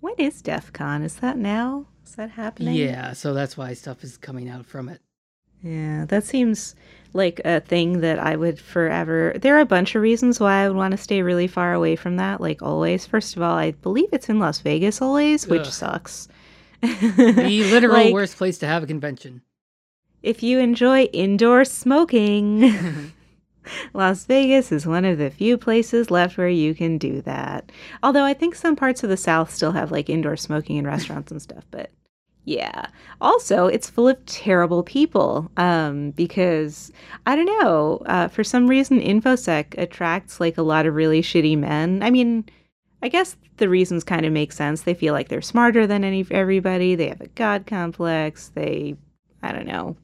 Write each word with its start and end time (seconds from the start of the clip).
When 0.00 0.14
is 0.18 0.42
DEF 0.42 0.72
CON? 0.72 1.02
Is 1.02 1.16
that 1.16 1.36
now? 1.36 1.86
Is 2.06 2.14
that 2.14 2.30
happening? 2.30 2.74
Yeah, 2.74 3.12
so 3.12 3.34
that's 3.34 3.56
why 3.56 3.74
stuff 3.74 4.04
is 4.04 4.16
coming 4.16 4.48
out 4.48 4.64
from 4.66 4.88
it. 4.88 5.00
Yeah, 5.62 6.04
that 6.06 6.22
seems 6.24 6.76
like 7.12 7.40
a 7.44 7.60
thing 7.60 8.00
that 8.00 8.18
I 8.20 8.36
would 8.36 8.60
forever. 8.60 9.32
There 9.36 9.56
are 9.56 9.60
a 9.60 9.66
bunch 9.66 9.94
of 9.96 10.02
reasons 10.02 10.38
why 10.38 10.62
I 10.62 10.68
would 10.68 10.76
want 10.76 10.92
to 10.92 10.98
stay 10.98 11.20
really 11.22 11.48
far 11.48 11.74
away 11.74 11.96
from 11.96 12.16
that, 12.16 12.40
like 12.40 12.62
always. 12.62 13.06
First 13.06 13.36
of 13.36 13.42
all, 13.42 13.56
I 13.56 13.72
believe 13.72 14.08
it's 14.12 14.28
in 14.28 14.38
Las 14.38 14.60
Vegas 14.60 15.02
always, 15.02 15.48
which 15.48 15.62
Ugh. 15.62 15.72
sucks. 15.72 16.28
The 16.80 17.68
literal 17.72 17.94
Like, 18.04 18.14
worst 18.14 18.36
place 18.36 18.58
to 18.58 18.66
have 18.66 18.84
a 18.84 18.86
convention. 18.86 19.42
If 20.22 20.42
you 20.44 20.60
enjoy 20.60 21.04
indoor 21.04 21.64
smoking, 21.64 23.12
Las 23.94 24.24
Vegas 24.24 24.72
is 24.72 24.86
one 24.86 25.04
of 25.04 25.18
the 25.18 25.30
few 25.30 25.58
places 25.58 26.10
left 26.10 26.36
where 26.36 26.48
you 26.48 26.74
can 26.74 26.98
do 26.98 27.20
that. 27.22 27.70
Although 28.02 28.24
I 28.24 28.34
think 28.34 28.54
some 28.54 28.76
parts 28.76 29.02
of 29.02 29.10
the 29.10 29.16
South 29.16 29.50
still 29.50 29.72
have 29.72 29.90
like 29.92 30.10
indoor 30.10 30.36
smoking 30.36 30.76
in 30.76 30.86
restaurants 30.86 31.30
and 31.30 31.40
stuff, 31.42 31.64
but 31.70 31.90
yeah. 32.48 32.86
Also, 33.20 33.66
it's 33.66 33.90
full 33.90 34.08
of 34.08 34.24
terrible 34.24 34.82
people 34.82 35.50
um, 35.58 36.12
because 36.12 36.90
I 37.26 37.36
don't 37.36 37.60
know. 37.60 38.00
Uh, 38.06 38.28
for 38.28 38.42
some 38.42 38.66
reason, 38.66 39.00
InfoSec 39.00 39.76
attracts 39.76 40.40
like 40.40 40.56
a 40.56 40.62
lot 40.62 40.86
of 40.86 40.94
really 40.94 41.20
shitty 41.20 41.58
men. 41.58 42.02
I 42.02 42.08
mean, 42.08 42.46
I 43.02 43.08
guess 43.08 43.36
the 43.58 43.68
reasons 43.68 44.02
kind 44.02 44.24
of 44.24 44.32
make 44.32 44.52
sense. 44.52 44.80
They 44.80 44.94
feel 44.94 45.12
like 45.12 45.28
they're 45.28 45.42
smarter 45.42 45.86
than 45.86 46.04
any 46.04 46.26
everybody. 46.30 46.94
They 46.94 47.08
have 47.08 47.20
a 47.20 47.28
god 47.28 47.66
complex. 47.66 48.48
They, 48.54 48.96
I 49.42 49.52
don't 49.52 49.66
know, 49.66 49.96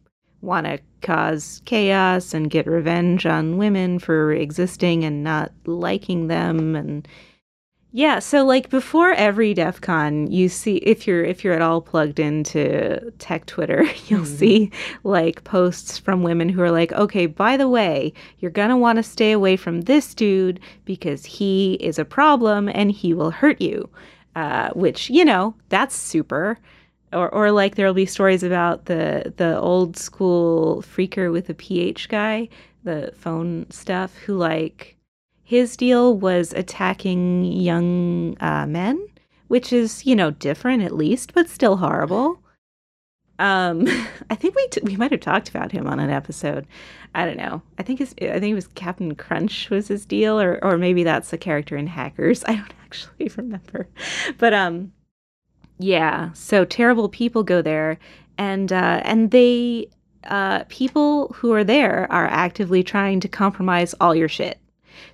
want 0.42 0.66
to 0.66 0.78
cause 1.04 1.62
chaos 1.66 2.34
and 2.34 2.50
get 2.50 2.66
revenge 2.66 3.26
on 3.26 3.56
women 3.58 3.98
for 4.00 4.32
existing 4.32 5.04
and 5.04 5.22
not 5.22 5.52
liking 5.66 6.26
them 6.28 6.74
and 6.74 7.06
yeah 7.92 8.18
so 8.18 8.44
like 8.44 8.70
before 8.70 9.12
every 9.12 9.54
def 9.54 9.80
con 9.80 10.26
you 10.26 10.48
see 10.48 10.76
if 10.78 11.06
you're 11.06 11.22
if 11.22 11.44
you're 11.44 11.54
at 11.54 11.62
all 11.62 11.80
plugged 11.80 12.18
into 12.18 12.98
tech 13.20 13.46
twitter 13.46 13.84
you'll 14.08 14.22
Mhm. 14.22 14.38
see 14.38 14.70
like 15.04 15.44
posts 15.44 15.96
from 15.98 16.24
women 16.24 16.48
who 16.48 16.60
are 16.60 16.72
like 16.72 16.92
okay 16.92 17.26
by 17.26 17.56
the 17.56 17.68
way 17.68 18.12
you're 18.40 18.50
gonna 18.50 18.76
want 18.76 18.96
to 18.96 19.02
stay 19.04 19.30
away 19.30 19.56
from 19.56 19.82
this 19.82 20.12
dude 20.14 20.58
because 20.84 21.24
he 21.24 21.74
is 21.74 21.98
a 22.00 22.04
problem 22.04 22.68
and 22.68 22.90
he 22.90 23.14
will 23.14 23.30
hurt 23.30 23.60
you 23.60 23.88
uh, 24.34 24.70
which 24.70 25.08
you 25.10 25.24
know 25.24 25.54
that's 25.68 25.94
super 25.94 26.58
or 27.12 27.28
or 27.32 27.50
like 27.50 27.74
there'll 27.74 27.94
be 27.94 28.06
stories 28.06 28.42
about 28.42 28.86
the 28.86 29.32
the 29.36 29.58
old 29.58 29.96
school 29.96 30.82
phreaker 30.82 31.32
with 31.32 31.48
a 31.48 31.54
ph 31.54 32.08
guy 32.08 32.48
the 32.84 33.12
phone 33.16 33.66
stuff 33.70 34.16
who 34.18 34.36
like 34.36 34.96
his 35.42 35.76
deal 35.76 36.16
was 36.16 36.52
attacking 36.52 37.44
young 37.44 38.36
uh, 38.40 38.66
men 38.66 39.06
which 39.48 39.72
is 39.72 40.04
you 40.06 40.16
know 40.16 40.30
different 40.30 40.82
at 40.82 40.94
least 40.94 41.32
but 41.34 41.48
still 41.48 41.76
horrible. 41.76 42.40
Um 43.38 43.86
i 44.30 44.34
think 44.34 44.54
we 44.54 44.66
t- 44.68 44.80
we 44.82 44.96
might 44.96 45.10
have 45.10 45.20
talked 45.20 45.48
about 45.48 45.72
him 45.72 45.86
on 45.86 45.98
an 46.00 46.10
episode. 46.10 46.66
I 47.14 47.24
don't 47.24 47.36
know. 47.36 47.62
I 47.78 47.82
think 47.82 47.98
his 47.98 48.14
i 48.22 48.38
think 48.40 48.52
it 48.52 48.54
was 48.54 48.68
captain 48.68 49.14
crunch 49.14 49.70
was 49.70 49.88
his 49.88 50.06
deal 50.06 50.40
or 50.40 50.58
or 50.64 50.78
maybe 50.78 51.04
that's 51.04 51.32
a 51.32 51.38
character 51.38 51.76
in 51.76 51.86
hackers. 51.86 52.44
I 52.48 52.56
don't 52.56 52.74
actually 52.84 53.30
remember. 53.36 53.88
But 54.38 54.54
um 54.54 54.92
yeah, 55.78 56.32
so 56.32 56.64
terrible 56.64 57.08
people 57.08 57.42
go 57.42 57.62
there, 57.62 57.98
and 58.38 58.72
uh, 58.72 59.00
and 59.04 59.30
they 59.30 59.88
uh, 60.24 60.64
people 60.68 61.28
who 61.34 61.52
are 61.52 61.64
there 61.64 62.10
are 62.10 62.26
actively 62.26 62.82
trying 62.82 63.20
to 63.20 63.28
compromise 63.28 63.94
all 64.00 64.14
your 64.14 64.28
shit. 64.28 64.58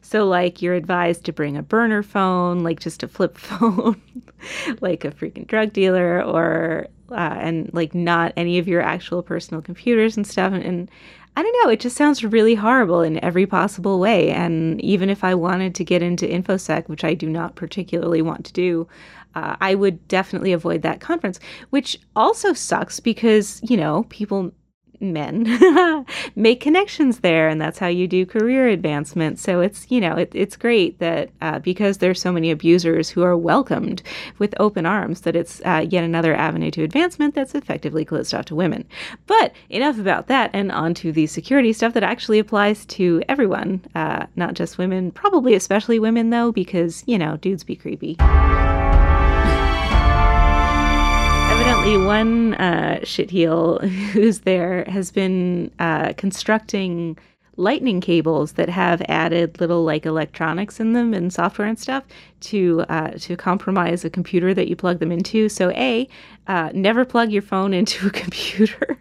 So 0.02 0.26
like 0.26 0.60
you're 0.60 0.74
advised 0.74 1.24
to 1.24 1.32
bring 1.32 1.56
a 1.56 1.62
burner 1.62 2.02
phone, 2.02 2.60
like 2.60 2.80
just 2.80 3.02
a 3.02 3.08
flip 3.08 3.38
phone, 3.38 4.00
like 4.80 5.04
a 5.04 5.10
freaking 5.10 5.46
drug 5.46 5.72
dealer, 5.72 6.22
or 6.22 6.86
uh, 7.10 7.36
and 7.40 7.70
like 7.72 7.94
not 7.94 8.32
any 8.36 8.58
of 8.58 8.68
your 8.68 8.80
actual 8.80 9.22
personal 9.22 9.62
computers 9.62 10.16
and 10.16 10.26
stuff. 10.26 10.52
And, 10.52 10.64
and 10.64 10.90
I 11.36 11.42
don't 11.42 11.64
know, 11.64 11.70
it 11.70 11.80
just 11.80 11.96
sounds 11.96 12.24
really 12.24 12.54
horrible 12.54 13.02
in 13.02 13.22
every 13.24 13.46
possible 13.46 14.00
way. 14.00 14.30
And 14.30 14.80
even 14.80 15.10
if 15.10 15.24
I 15.24 15.34
wanted 15.34 15.74
to 15.76 15.84
get 15.84 16.02
into 16.02 16.26
infosec, 16.26 16.88
which 16.88 17.04
I 17.04 17.14
do 17.14 17.28
not 17.28 17.54
particularly 17.54 18.22
want 18.22 18.44
to 18.46 18.52
do, 18.52 18.88
uh, 19.34 19.56
I 19.60 19.76
would 19.76 20.06
definitely 20.08 20.52
avoid 20.52 20.82
that 20.82 21.00
conference, 21.00 21.38
which 21.70 21.98
also 22.16 22.52
sucks 22.52 22.98
because, 22.98 23.60
you 23.62 23.76
know, 23.76 24.04
people, 24.08 24.52
men, 25.00 26.04
make 26.36 26.60
connections 26.60 27.20
there, 27.20 27.48
and 27.48 27.60
that's 27.60 27.78
how 27.78 27.86
you 27.86 28.06
do 28.06 28.26
career 28.26 28.68
advancement. 28.68 29.38
So 29.38 29.60
it's, 29.60 29.86
you 29.90 30.00
know, 30.00 30.16
it, 30.16 30.30
it's 30.34 30.56
great 30.56 30.98
that 30.98 31.30
uh, 31.40 31.58
because 31.58 31.98
there's 31.98 32.20
so 32.20 32.32
many 32.32 32.50
abusers 32.50 33.10
who 33.10 33.22
are 33.22 33.36
welcomed 33.36 34.02
with 34.38 34.54
open 34.60 34.86
arms, 34.86 35.22
that 35.22 35.36
it's 35.36 35.60
uh, 35.64 35.86
yet 35.88 36.04
another 36.04 36.34
avenue 36.34 36.70
to 36.72 36.82
advancement 36.82 37.34
that's 37.34 37.54
effectively 37.54 38.04
closed 38.04 38.34
off 38.34 38.44
to 38.46 38.54
women. 38.54 38.86
But 39.26 39.52
enough 39.68 39.98
about 39.98 40.26
that, 40.28 40.50
and 40.52 40.70
on 40.72 40.94
to 40.94 41.12
the 41.12 41.26
security 41.26 41.72
stuff 41.72 41.94
that 41.94 42.02
actually 42.02 42.38
applies 42.38 42.84
to 42.86 43.22
everyone, 43.28 43.82
uh, 43.94 44.26
not 44.36 44.54
just 44.54 44.78
women, 44.78 45.10
probably 45.10 45.54
especially 45.54 45.98
women, 45.98 46.30
though, 46.30 46.52
because, 46.52 47.04
you 47.06 47.18
know, 47.18 47.36
dudes 47.36 47.64
be 47.64 47.76
creepy. 47.76 48.16
Evidently, 51.80 52.06
one 52.06 52.54
uh, 52.56 52.98
shitheel 53.04 53.80
who's 54.10 54.40
there 54.40 54.84
has 54.84 55.10
been 55.10 55.70
uh, 55.78 56.12
constructing 56.18 57.16
lightning 57.56 58.02
cables 58.02 58.52
that 58.52 58.68
have 58.68 59.00
added 59.08 59.58
little 59.62 59.82
like 59.82 60.04
electronics 60.04 60.78
in 60.78 60.92
them 60.92 61.14
and 61.14 61.32
software 61.32 61.66
and 61.66 61.78
stuff 61.78 62.04
to 62.40 62.84
uh, 62.90 63.12
to 63.12 63.34
compromise 63.34 64.04
a 64.04 64.10
computer 64.10 64.52
that 64.52 64.68
you 64.68 64.76
plug 64.76 64.98
them 64.98 65.10
into. 65.10 65.48
So, 65.48 65.70
a 65.70 66.06
uh, 66.48 66.68
never 66.74 67.06
plug 67.06 67.30
your 67.30 67.40
phone 67.40 67.72
into 67.72 68.08
a 68.08 68.10
computer, 68.24 68.98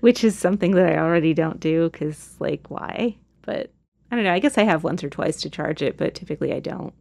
which 0.00 0.24
is 0.24 0.36
something 0.36 0.72
that 0.72 0.88
I 0.88 0.98
already 0.98 1.32
don't 1.32 1.60
do 1.60 1.90
because 1.90 2.34
like 2.40 2.72
why? 2.72 3.16
But 3.42 3.70
I 4.10 4.16
don't 4.16 4.24
know. 4.24 4.32
I 4.32 4.40
guess 4.40 4.58
I 4.58 4.64
have 4.64 4.82
once 4.82 5.04
or 5.04 5.10
twice 5.10 5.40
to 5.42 5.48
charge 5.48 5.80
it, 5.80 5.96
but 5.96 6.16
typically 6.16 6.52
I 6.52 6.58
don't. 6.58 6.92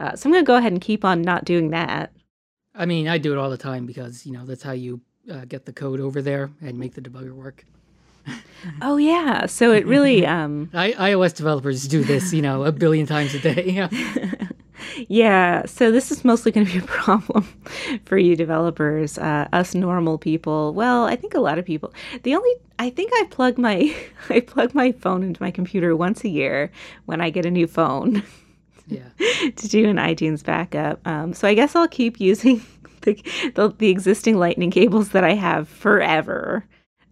Uh, 0.00 0.16
so 0.16 0.28
I'm 0.28 0.32
gonna 0.32 0.42
go 0.42 0.56
ahead 0.56 0.72
and 0.72 0.80
keep 0.80 1.04
on 1.04 1.22
not 1.22 1.44
doing 1.44 1.70
that. 1.70 2.12
I 2.74 2.86
mean, 2.86 3.08
I 3.08 3.18
do 3.18 3.32
it 3.32 3.38
all 3.38 3.50
the 3.50 3.58
time 3.58 3.86
because, 3.86 4.24
you 4.24 4.32
know, 4.32 4.44
that's 4.46 4.62
how 4.62 4.72
you 4.72 5.00
uh, 5.30 5.44
get 5.44 5.66
the 5.66 5.72
code 5.72 6.00
over 6.00 6.22
there 6.22 6.50
and 6.60 6.78
make 6.78 6.94
the 6.94 7.00
debugger 7.00 7.32
work. 7.32 7.64
Oh 8.80 8.96
yeah. 8.96 9.46
So 9.46 9.72
it 9.72 9.84
really 9.86 10.24
um 10.38 10.70
I, 10.72 10.92
iOS 10.92 11.34
developers 11.34 11.88
do 11.88 12.04
this, 12.04 12.32
you 12.32 12.40
know, 12.40 12.64
a 12.64 12.70
billion 12.70 13.06
times 13.06 13.34
a 13.34 13.40
day. 13.40 13.64
yeah, 13.66 13.88
yeah. 15.08 15.66
so 15.66 15.90
this 15.90 16.12
is 16.12 16.24
mostly 16.24 16.52
going 16.52 16.66
to 16.66 16.72
be 16.72 16.78
a 16.78 16.82
problem 16.82 17.42
for 18.04 18.16
you 18.18 18.36
developers, 18.36 19.18
uh, 19.18 19.48
us 19.52 19.74
normal 19.74 20.16
people. 20.16 20.74
Well, 20.74 21.06
I 21.06 21.16
think 21.16 21.34
a 21.34 21.40
lot 21.40 21.58
of 21.58 21.64
people. 21.64 21.92
The 22.22 22.36
only 22.36 22.52
I 22.78 22.90
think 22.90 23.10
I 23.14 23.24
plug 23.30 23.58
my 23.58 23.92
I 24.30 24.38
plug 24.38 24.74
my 24.74 24.92
phone 24.92 25.24
into 25.24 25.42
my 25.42 25.50
computer 25.50 25.96
once 25.96 26.22
a 26.22 26.28
year 26.28 26.70
when 27.06 27.20
I 27.20 27.30
get 27.30 27.44
a 27.44 27.50
new 27.50 27.66
phone 27.66 28.22
yeah. 28.86 29.08
to 29.56 29.68
do 29.68 29.88
an 29.88 29.96
iTunes 29.96 30.44
backup. 30.44 31.06
Um, 31.06 31.32
so 31.32 31.48
I 31.48 31.54
guess 31.54 31.74
I'll 31.74 31.88
keep 31.88 32.20
using 32.20 32.62
the, 33.02 33.14
the 33.54 33.74
the 33.78 33.88
existing 33.90 34.38
Lightning 34.38 34.70
cables 34.70 35.10
that 35.10 35.24
I 35.24 35.34
have 35.34 35.68
forever. 35.68 36.64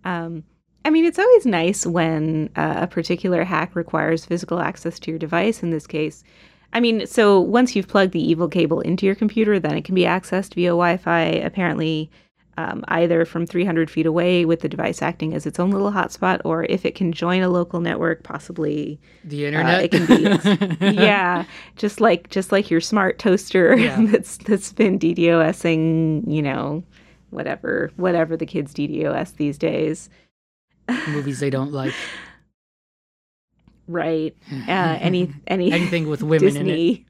Um, 0.04 0.44
I 0.84 0.90
mean, 0.90 1.04
it's 1.04 1.18
always 1.18 1.44
nice 1.44 1.86
when 1.86 2.50
uh, 2.56 2.78
a 2.80 2.86
particular 2.86 3.44
hack 3.44 3.76
requires 3.76 4.24
physical 4.24 4.60
access 4.60 4.98
to 5.00 5.10
your 5.10 5.18
device. 5.18 5.62
In 5.62 5.70
this 5.70 5.86
case, 5.86 6.24
I 6.72 6.80
mean, 6.80 7.06
so 7.06 7.40
once 7.40 7.76
you've 7.76 7.88
plugged 7.88 8.12
the 8.12 8.30
evil 8.30 8.48
cable 8.48 8.80
into 8.80 9.04
your 9.04 9.14
computer, 9.14 9.58
then 9.58 9.76
it 9.76 9.84
can 9.84 9.94
be 9.94 10.02
accessed 10.04 10.54
via 10.54 10.70
Wi-Fi. 10.70 11.20
Apparently, 11.20 12.10
um, 12.60 12.84
either 12.88 13.24
from 13.24 13.46
300 13.46 13.90
feet 13.90 14.06
away 14.06 14.44
with 14.44 14.60
the 14.60 14.68
device 14.68 15.00
acting 15.02 15.34
as 15.34 15.46
its 15.46 15.58
own 15.58 15.70
little 15.70 15.90
hotspot, 15.92 16.40
or 16.44 16.64
if 16.64 16.84
it 16.84 16.94
can 16.94 17.12
join 17.12 17.42
a 17.42 17.48
local 17.48 17.80
network, 17.80 18.22
possibly 18.22 19.00
The 19.24 19.46
internet. 19.46 19.78
Uh, 19.80 19.82
it 19.84 19.90
can 19.90 20.06
be- 20.06 20.96
yeah, 21.02 21.44
just 21.76 22.00
like 22.00 22.28
just 22.30 22.52
like 22.52 22.70
your 22.70 22.80
smart 22.80 23.18
toaster 23.18 23.76
Yeah. 23.78 24.04
that's 24.06 24.36
that's 24.38 24.72
been 24.72 24.98
DDoSing, 24.98 26.30
you 26.30 26.42
know, 26.42 26.82
whatever 27.30 27.90
whatever 27.96 28.36
the 28.36 28.46
kids 28.46 28.74
DDoS 28.74 29.36
these 29.36 29.56
days. 29.58 30.10
Movies 31.08 31.40
they 31.40 31.50
don't 31.50 31.72
like. 31.72 31.94
Right. 33.86 34.36
Uh, 34.68 34.98
any 35.00 35.32
any 35.46 35.72
Anything 35.72 36.08
with 36.08 36.22
women 36.22 36.56
in 36.56 36.68
it. 36.68 37.00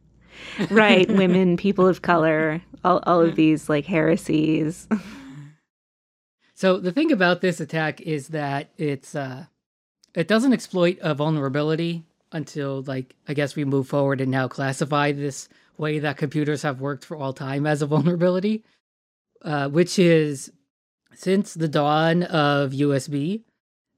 Right, 0.70 1.06
women, 1.08 1.56
people 1.58 1.87
of 1.87 2.00
color, 2.03 2.62
all 2.85 3.00
all 3.06 3.20
of 3.20 3.37
these 3.37 3.69
like 3.69 3.85
heresies. 3.85 4.88
So 6.61 6.77
the 6.77 6.93
thing 6.93 7.11
about 7.11 7.41
this 7.41 7.59
attack 7.59 8.03
is 8.03 8.29
that 8.29 8.69
it's 8.77 9.15
uh 9.15 9.47
it 10.15 10.29
doesn't 10.29 10.53
exploit 10.53 10.99
a 11.01 11.15
vulnerability 11.15 12.05
until 12.33 12.83
like 12.83 13.17
I 13.27 13.33
guess 13.33 13.57
we 13.57 13.65
move 13.65 13.89
forward 13.89 14.21
and 14.21 14.31
now 14.31 14.47
classify 14.47 15.12
this 15.12 15.49
way 15.79 16.01
that 16.01 16.19
computers 16.19 16.61
have 16.61 16.83
worked 16.83 17.07
for 17.07 17.17
all 17.17 17.33
time 17.33 17.67
as 17.67 17.81
a 17.81 17.87
vulnerability, 17.87 18.62
uh, 19.41 19.71
which 19.71 19.99
is 19.99 20.53
since 21.15 21.55
the 21.55 21.67
dawn 21.67 22.25
of 22.25 22.73
USB, 22.73 23.45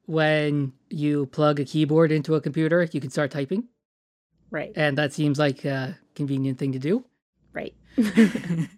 when 0.07 0.73
you 0.89 1.27
plug 1.27 1.59
a 1.59 1.65
keyboard 1.65 2.13
into 2.13 2.37
a 2.37 2.41
computer, 2.41 2.89
you 2.93 3.01
can 3.01 3.11
start 3.11 3.33
typing, 3.33 3.65
Right. 4.53 4.71
and 4.77 4.97
that 4.99 5.13
seems 5.13 5.37
like 5.37 5.65
a 5.65 5.99
convenient 6.15 6.61
thing 6.61 6.71
to 6.71 6.79
do. 6.79 7.05
Right. 7.53 7.75
the 7.97 8.69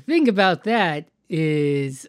thing 0.00 0.28
about 0.28 0.64
that 0.64 1.08
is 1.28 2.08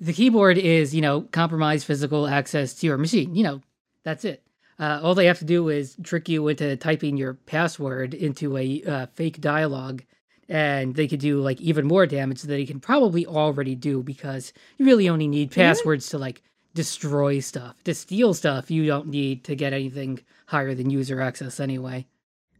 the 0.00 0.12
keyboard 0.12 0.58
is, 0.58 0.94
you 0.94 1.00
know, 1.00 1.22
compromised 1.22 1.86
physical 1.86 2.26
access 2.26 2.74
to 2.74 2.86
your 2.86 2.98
machine. 2.98 3.34
You 3.34 3.42
know, 3.44 3.62
that's 4.04 4.24
it. 4.24 4.42
Uh, 4.78 5.00
all 5.02 5.14
they 5.14 5.26
have 5.26 5.40
to 5.40 5.44
do 5.44 5.68
is 5.68 5.96
trick 6.02 6.28
you 6.28 6.46
into 6.46 6.76
typing 6.76 7.16
your 7.16 7.34
password 7.34 8.14
into 8.14 8.56
a 8.56 8.82
uh, 8.84 9.06
fake 9.06 9.40
dialogue, 9.40 10.04
and 10.48 10.94
they 10.94 11.08
could 11.08 11.18
do 11.18 11.40
like 11.40 11.60
even 11.60 11.86
more 11.86 12.06
damage 12.06 12.42
than 12.42 12.50
they 12.50 12.64
can 12.64 12.78
probably 12.78 13.26
already 13.26 13.74
do 13.74 14.02
because 14.02 14.52
you 14.76 14.86
really 14.86 15.08
only 15.08 15.26
need 15.26 15.50
passwords 15.50 16.08
to 16.10 16.18
like 16.18 16.42
destroy 16.74 17.40
stuff. 17.40 17.82
To 17.84 17.94
steal 17.94 18.34
stuff, 18.34 18.70
you 18.70 18.86
don't 18.86 19.08
need 19.08 19.42
to 19.44 19.56
get 19.56 19.72
anything 19.72 20.20
higher 20.46 20.74
than 20.74 20.90
user 20.90 21.20
access 21.20 21.58
anyway. 21.58 22.06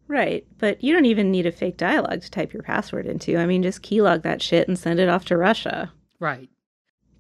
Right, 0.08 0.44
but 0.58 0.82
you 0.82 0.93
don't 0.93 1.05
even 1.05 1.31
need 1.31 1.46
a 1.46 1.52
fake 1.52 1.76
dialogue 1.76 2.23
to 2.23 2.31
type 2.31 2.52
your 2.52 2.62
password 2.62 3.06
into. 3.06 3.37
I 3.37 3.46
mean, 3.46 3.62
just 3.62 3.82
keylog 3.82 4.23
that 4.23 4.43
shit 4.43 4.67
and 4.67 4.79
send 4.79 4.99
it 4.99 5.08
off 5.08 5.26
to 5.26 5.37
Russia. 5.37 5.93
Right. 6.19 6.49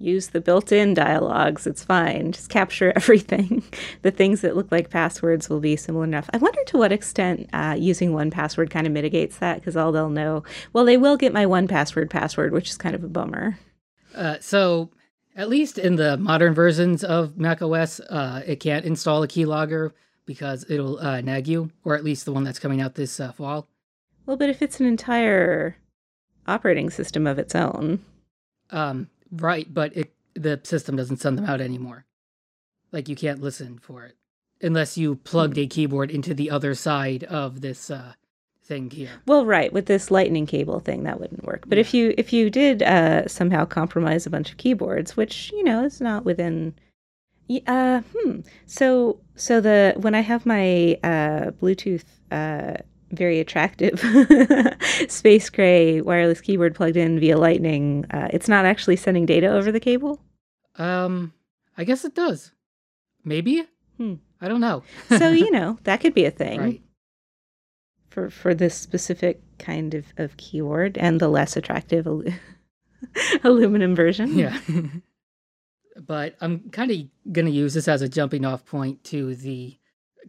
Use 0.00 0.28
the 0.28 0.40
built 0.40 0.70
in 0.70 0.94
dialogues. 0.94 1.66
It's 1.66 1.82
fine. 1.82 2.32
Just 2.32 2.50
capture 2.50 2.92
everything. 2.96 3.64
the 4.02 4.10
things 4.10 4.40
that 4.42 4.56
look 4.56 4.70
like 4.70 4.90
passwords 4.90 5.48
will 5.48 5.60
be 5.60 5.76
similar 5.76 6.04
enough. 6.04 6.30
I 6.32 6.38
wonder 6.38 6.62
to 6.66 6.78
what 6.78 6.92
extent 6.92 7.48
uh, 7.52 7.76
using 7.78 8.12
1Password 8.12 8.70
kind 8.70 8.86
of 8.86 8.92
mitigates 8.92 9.38
that 9.38 9.56
because 9.56 9.76
all 9.76 9.90
they'll 9.90 10.08
know, 10.08 10.44
well, 10.72 10.84
they 10.84 10.96
will 10.96 11.16
get 11.16 11.32
my 11.32 11.44
1Password 11.44 12.10
password, 12.10 12.52
which 12.52 12.70
is 12.70 12.76
kind 12.76 12.94
of 12.94 13.02
a 13.02 13.08
bummer. 13.08 13.58
Uh, 14.14 14.36
so, 14.40 14.90
at 15.36 15.48
least 15.48 15.78
in 15.78 15.96
the 15.96 16.16
modern 16.16 16.54
versions 16.54 17.02
of 17.04 17.36
macOS, 17.36 18.00
uh, 18.00 18.42
it 18.46 18.56
can't 18.56 18.84
install 18.84 19.22
a 19.22 19.28
keylogger 19.28 19.92
because 20.26 20.68
it'll 20.68 20.98
uh, 20.98 21.20
nag 21.20 21.48
you, 21.48 21.70
or 21.84 21.94
at 21.94 22.04
least 22.04 22.24
the 22.24 22.32
one 22.32 22.44
that's 22.44 22.58
coming 22.58 22.80
out 22.80 22.94
this 22.94 23.18
uh, 23.18 23.32
fall. 23.32 23.68
Well, 24.26 24.36
but 24.36 24.50
if 24.50 24.62
it's 24.62 24.78
an 24.80 24.86
entire 24.86 25.76
operating 26.48 26.90
system 26.90 27.26
of 27.26 27.38
its 27.38 27.54
own. 27.54 28.04
Um, 28.70 29.08
right, 29.32 29.72
but 29.72 29.96
it, 29.96 30.12
the 30.34 30.60
system 30.64 30.96
doesn't 30.96 31.18
send 31.18 31.38
them 31.38 31.46
out 31.46 31.60
anymore. 31.60 32.04
Like 32.92 33.08
you 33.08 33.16
can't 33.16 33.40
listen 33.40 33.78
for 33.78 34.04
it 34.04 34.16
unless 34.60 34.98
you 34.98 35.16
plugged 35.16 35.58
a 35.58 35.66
keyboard 35.66 36.10
into 36.10 36.34
the 36.34 36.50
other 36.50 36.74
side 36.74 37.22
of 37.24 37.60
this 37.60 37.90
uh, 37.90 38.14
thing 38.64 38.90
here. 38.90 39.22
Well, 39.26 39.46
right, 39.46 39.72
with 39.72 39.86
this 39.86 40.10
lightning 40.10 40.46
cable 40.46 40.80
thing 40.80 41.04
that 41.04 41.20
wouldn't 41.20 41.44
work. 41.44 41.64
But 41.68 41.78
yeah. 41.78 41.80
if 41.80 41.94
you 41.94 42.14
if 42.18 42.32
you 42.32 42.50
did 42.50 42.82
uh, 42.82 43.28
somehow 43.28 43.64
compromise 43.64 44.26
a 44.26 44.30
bunch 44.30 44.50
of 44.50 44.56
keyboards, 44.56 45.16
which 45.16 45.52
you 45.52 45.62
know 45.64 45.84
is 45.84 46.00
not 46.00 46.24
within 46.24 46.74
uh, 47.66 48.02
hmm. 48.14 48.40
So, 48.66 49.20
so 49.34 49.60
the 49.60 49.94
when 49.96 50.14
I 50.14 50.20
have 50.20 50.44
my 50.44 50.98
uh, 51.02 51.50
Bluetooth 51.52 52.04
uh, 52.30 52.74
very 53.10 53.40
attractive 53.40 53.98
space 55.08 55.48
gray 55.50 56.00
wireless 56.00 56.40
keyboard 56.40 56.74
plugged 56.74 56.96
in 56.96 57.18
via 57.18 57.38
Lightning, 57.38 58.04
uh, 58.10 58.28
it's 58.32 58.48
not 58.48 58.64
actually 58.64 58.96
sending 58.96 59.26
data 59.26 59.48
over 59.48 59.72
the 59.72 59.80
cable. 59.80 60.20
Um, 60.76 61.32
I 61.76 61.84
guess 61.84 62.04
it 62.04 62.14
does. 62.14 62.52
Maybe. 63.24 63.64
Hmm. 63.96 64.14
I 64.40 64.48
don't 64.48 64.60
know. 64.60 64.82
so 65.08 65.30
you 65.30 65.50
know 65.58 65.78
that 65.84 66.00
could 66.00 66.14
be 66.14 66.24
a 66.24 66.30
thing. 66.30 66.60
Right. 66.60 66.82
For 68.10 68.30
for 68.30 68.54
this 68.54 68.74
specific 68.74 69.40
kind 69.58 69.94
of, 69.94 70.06
of 70.16 70.36
keyword 70.36 70.96
and 70.98 71.20
the 71.20 71.28
less 71.28 71.56
attractive 71.56 72.06
alu- 72.06 72.32
aluminum 73.44 73.94
version. 73.94 74.36
Yeah. 74.38 74.58
but 76.06 76.36
I'm 76.40 76.70
kind 76.70 76.90
of 76.90 77.32
going 77.32 77.46
to 77.46 77.52
use 77.52 77.74
this 77.74 77.88
as 77.88 78.02
a 78.02 78.08
jumping 78.08 78.44
off 78.44 78.64
point 78.64 79.02
to 79.04 79.34
the 79.34 79.76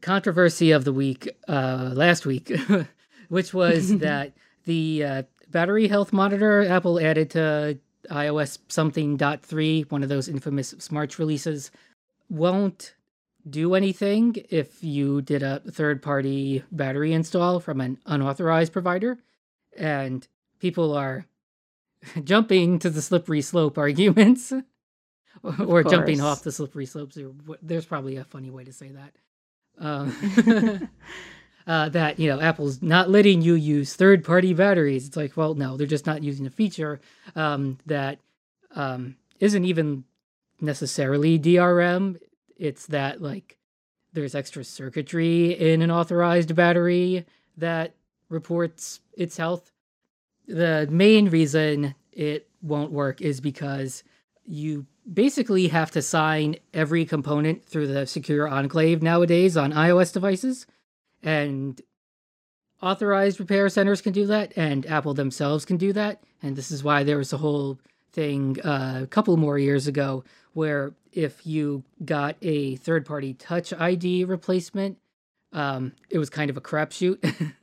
controversy 0.01 0.72
of 0.72 0.84
the 0.86 0.94
week 0.94 1.30
uh, 1.48 1.92
last 1.94 2.25
week, 2.25 2.51
which 3.30 3.54
was 3.54 3.98
that 4.00 4.34
the 4.66 5.04
uh, 5.04 5.24
battery 5.50 5.88
health 5.88 6.13
monitor 6.13 6.66
Apple 6.66 7.00
added 7.00 7.30
to 7.31 7.80
iOS 8.10 8.60
something 8.68 9.18
dot 9.18 9.42
three, 9.42 9.81
one 9.90 10.04
of 10.04 10.10
those 10.10 10.28
infamous 10.28 10.74
Smarts 10.80 11.19
releases, 11.19 11.72
won't 12.30 12.96
do 13.50 13.74
anything 13.74 14.36
if 14.50 14.84
you 14.84 15.22
did 15.22 15.44
a 15.44 15.60
third 15.72 16.01
party 16.01 16.63
battery 16.72 17.13
install 17.13 17.60
from 17.60 17.81
an 17.81 17.98
unauthorized 18.06 18.74
provider. 18.74 19.18
And 19.78 20.28
people 20.60 20.96
are 20.96 21.25
jumping 22.24 22.80
to 22.80 22.90
the 22.90 23.01
slippery 23.01 23.42
slope 23.42 23.78
arguments 23.78 24.54
or 25.68 25.84
jumping 25.84 26.22
off 26.22 26.44
the 26.44 26.51
slippery 26.51 26.86
slopes. 26.86 27.18
Or 27.18 27.34
there's 27.62 27.86
probably 27.86 28.18
a 28.18 28.24
funny 28.24 28.50
way 28.50 28.63
to 28.63 28.74
say 28.74 28.90
that. 28.90 29.16
Um, 29.79 30.89
uh, 31.67 31.89
that 31.89 32.19
you 32.19 32.29
know, 32.29 32.41
Apple's 32.41 32.81
not 32.81 33.09
letting 33.09 33.41
you 33.41 33.55
use 33.55 33.95
third-party 33.95 34.53
batteries. 34.53 35.07
It's 35.07 35.17
like, 35.17 35.37
well, 35.37 35.53
no, 35.55 35.77
they're 35.77 35.87
just 35.87 36.05
not 36.05 36.23
using 36.23 36.45
a 36.45 36.49
feature 36.49 36.99
um, 37.35 37.77
that 37.85 38.19
um, 38.75 39.15
not 39.39 39.65
even 39.65 40.03
necessarily 40.61 41.39
DRM. 41.39 42.19
It's 42.57 42.87
that 42.87 43.21
like 43.21 43.57
there's 44.13 44.35
extra 44.35 44.63
circuitry 44.63 45.51
in 45.51 45.81
an 45.81 45.91
authorized 45.91 46.55
battery 46.55 47.25
that 47.57 47.93
reports 48.29 48.99
its 49.13 49.37
health. 49.37 49.71
The 50.47 50.87
main 50.89 51.29
reason 51.29 51.95
it 52.11 52.47
won't 52.61 52.91
work 52.91 53.21
is 53.21 53.39
because 53.39 54.03
you 54.45 54.85
basically 55.11 55.67
have 55.69 55.91
to 55.91 56.01
sign 56.01 56.56
every 56.73 57.06
component 57.06 57.65
through 57.65 57.88
the 57.88 58.06
secure 58.06 58.47
enclave 58.47 59.01
nowadays 59.01 59.57
on 59.57 59.73
iOS 59.73 60.13
devices. 60.13 60.65
And 61.23 61.81
authorized 62.81 63.39
repair 63.39 63.67
centers 63.69 64.01
can 64.01 64.13
do 64.13 64.25
that, 64.27 64.53
and 64.56 64.85
Apple 64.85 65.13
themselves 65.13 65.65
can 65.65 65.77
do 65.77 65.94
that. 65.94 66.21
And 66.41 66.56
this 66.56 66.71
is 66.71 66.83
why 66.83 67.03
there 67.03 67.17
was 67.17 67.33
a 67.33 67.38
whole 67.38 67.79
thing 68.11 68.59
uh, 68.61 69.01
a 69.03 69.07
couple 69.07 69.35
more 69.38 69.57
years 69.57 69.88
ago 69.88 70.23
where 70.53 70.94
if 71.12 71.45
you 71.45 71.83
got 72.05 72.35
a 72.41 72.75
third 72.77 73.05
party 73.05 73.33
Touch 73.33 73.73
ID 73.73 74.25
replacement, 74.25 74.97
um, 75.53 75.94
it 76.09 76.17
was 76.17 76.29
kind 76.29 76.50
of 76.50 76.57
a 76.57 76.62
crapshoot. 76.62 77.17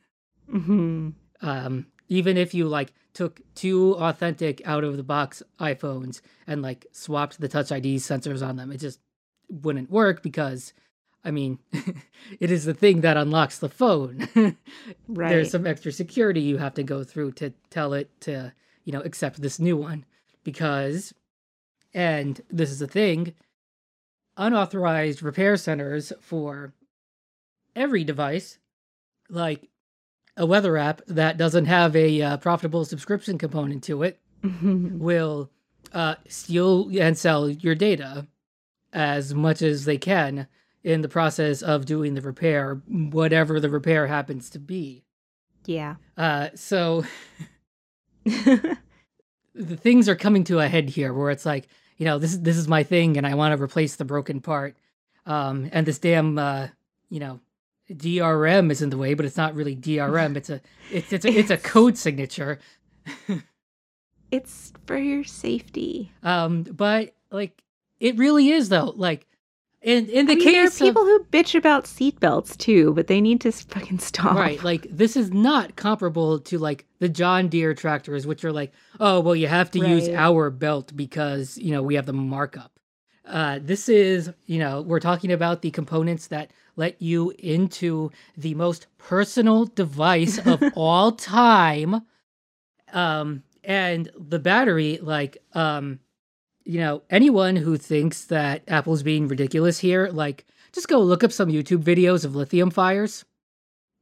mm-hmm. 0.53 1.11
um, 1.43 1.87
even 2.09 2.37
if 2.37 2.55
you 2.55 2.69
like 2.69 2.93
took 3.17 3.41
two 3.55 3.95
authentic 3.95 4.61
out 4.67 4.85
of 4.85 4.99
the 4.99 5.03
box 5.03 5.43
iPhones 5.59 6.21
and 6.47 6.61
like 6.61 6.85
swapped 6.93 7.41
the 7.41 7.49
Touch 7.49 7.73
ID 7.73 7.97
sensors 7.97 8.47
on 8.47 8.57
them, 8.57 8.71
it 8.71 8.77
just 8.77 9.01
wouldn't 9.49 9.91
work 9.91 10.23
because 10.23 10.75
I 11.25 11.31
mean, 11.31 11.59
it 12.41 12.51
is 12.51 12.67
the 12.67 12.75
thing 12.75 13.01
that 13.01 13.17
unlocks 13.17 13.59
the 13.59 13.71
phone. 13.71 14.29
right. 15.09 15.31
There's 15.31 15.51
some 15.51 15.67
extra 15.67 15.91
security 15.93 16.43
you 16.43 16.59
have 16.59 16.75
to 16.75 16.83
go 16.83 17.05
through 17.05 17.33
to 17.33 17.55
tell 17.71 17.95
it 17.95 18.11
to, 18.21 18.53
you 18.85 18.93
know, 18.93 19.01
accept 19.01 19.41
this 19.41 19.59
new 19.59 19.79
one 19.79 20.05
because 20.45 21.15
and 21.95 22.43
this 22.51 22.71
is 22.71 22.81
the 22.81 22.87
thing, 22.87 23.33
unauthorized 24.37 25.23
repair 25.23 25.57
centers 25.57 26.13
for 26.21 26.75
every 27.75 28.05
device 28.05 28.59
like 29.31 29.71
a 30.37 30.47
weather 30.47 30.77
app 30.77 31.03
that 31.07 31.37
doesn't 31.37 31.67
have 31.67 31.97
a 31.97 32.21
uh, 32.21 32.37
profitable 32.37 32.85
subscription 32.85 33.39
component 33.39 33.83
to 33.85 34.03
it 34.03 34.21
will 34.63 35.51
uh, 35.93 36.15
steal 36.29 36.91
and 36.99 37.17
sell 37.17 37.49
your 37.49 37.75
data 37.75 38.27
as 38.93 39.35
much 39.35 39.63
as 39.63 39.85
they 39.85 39.99
can 39.99 40.47
in 40.83 41.03
the 41.03 41.09
process 41.09 41.63
of 41.63 41.85
doing 41.85 42.15
the 42.15 42.21
repair, 42.21 42.81
whatever 42.87 43.59
the 43.59 43.69
repair 43.69 44.07
happens 44.07 44.49
to 44.51 44.59
be. 44.59 45.03
Yeah. 45.65 45.97
Uh, 46.17 46.51
so 46.55 47.05
the 48.25 48.77
things 49.55 50.09
are 50.09 50.15
coming 50.15 50.45
to 50.45 50.61
a 50.61 50.69
head 50.69 50.89
here, 50.89 51.13
where 51.13 51.31
it's 51.31 51.45
like, 51.45 51.69
you 51.97 52.05
know, 52.05 52.19
this 52.19 52.33
is 52.33 52.43
this 52.43 52.57
is 52.57 52.69
my 52.69 52.85
thing, 52.85 53.17
and 53.17 53.27
I 53.27 53.35
want 53.35 53.57
to 53.57 53.63
replace 53.63 53.97
the 53.97 54.05
broken 54.05 54.41
part. 54.41 54.77
Um, 55.25 55.69
and 55.73 55.87
this 55.87 55.99
damn, 55.99 56.39
uh, 56.39 56.69
you 57.11 57.19
know, 57.19 57.41
DRM 57.93 58.71
is 58.71 58.83
in 58.83 58.91
the 58.91 58.99
way, 58.99 59.15
but 59.15 59.25
it's 59.25 59.37
not 59.37 59.55
really 59.55 59.77
DRM. 59.77 60.37
It's 60.37 60.51
a 60.51 60.61
it's 60.91 61.13
it's 61.13 61.25
a, 61.25 61.29
it's 61.29 61.51
a 61.51 61.57
code 61.73 61.97
signature. 61.97 62.59
it's 64.31 64.73
for 64.87 64.99
your 64.99 65.25
safety. 65.25 66.13
Um, 66.23 66.63
but 66.65 67.15
like 67.31 67.63
it 68.01 68.17
really 68.17 68.51
is 68.51 68.69
though. 68.69 68.93
Like 68.97 69.27
in 69.83 70.09
in 70.09 70.27
the 70.27 70.33
I 70.33 70.37
mean, 70.37 70.45
case 70.45 70.79
there 70.79 70.89
are 70.89 70.91
people 70.91 71.03
of, 71.03 71.09
who 71.09 71.25
bitch 71.31 71.55
about 71.55 71.85
seatbelts 71.85 72.57
too, 72.57 72.93
but 72.95 73.07
they 73.07 73.21
need 73.21 73.41
to 73.43 73.53
fucking 73.53 74.01
stop. 74.01 74.37
Right, 74.37 74.63
like 74.65 74.87
this 74.91 75.17
is 75.17 75.33
not 75.33 75.77
comparable 75.77 76.41
to 76.41 76.59
like 76.59 76.87
the 76.99 77.09
John 77.09 77.49
Deere 77.49 77.75
tractors, 77.75 78.27
which 78.27 78.45
are 78.45 78.53
like, 78.53 78.73
oh 78.99 79.21
well, 79.21 79.37
you 79.37 79.47
have 79.47 79.71
to 79.73 79.81
right. 79.81 79.91
use 79.91 80.09
our 80.09 80.51
belt 80.51 80.93
because 80.97 81.57
you 81.59 81.71
know 81.71 81.83
we 81.83 81.95
have 81.95 82.07
the 82.07 82.13
markup. 82.13 82.73
Uh, 83.27 83.59
this 83.61 83.89
is, 83.89 84.31
you 84.47 84.59
know, 84.59 84.83
we're 84.83 85.01
talking 85.01 85.33
about 85.33 85.63
the 85.63 85.71
components 85.73 86.29
that 86.29 86.53
let 86.77 87.01
you 87.01 87.33
into 87.39 88.11
the 88.37 88.55
most 88.55 88.87
personal 88.99 89.67
device 89.67 90.39
of 90.39 90.63
all 90.75 91.13
time. 91.13 92.03
Um, 92.93 93.43
and 93.65 94.11
the 94.17 94.39
battery, 94.39 94.99
like, 95.03 95.39
um, 95.53 96.01
you 96.65 96.79
know, 96.79 97.03
anyone 97.11 97.57
who 97.57 97.77
thinks 97.77 98.25
that 98.27 98.63
Apple's 98.69 99.03
being 99.03 99.29
ridiculous 99.29 99.79
here, 99.79 100.09
like, 100.13 100.47
just 100.73 100.89
go 100.89 101.01
look 101.01 101.25
up 101.25 101.33
some 101.33 101.51
YouTube 101.51 101.83
videos 101.83 102.25
of 102.25 102.37
lithium 102.37 102.71
fires. 102.71 103.25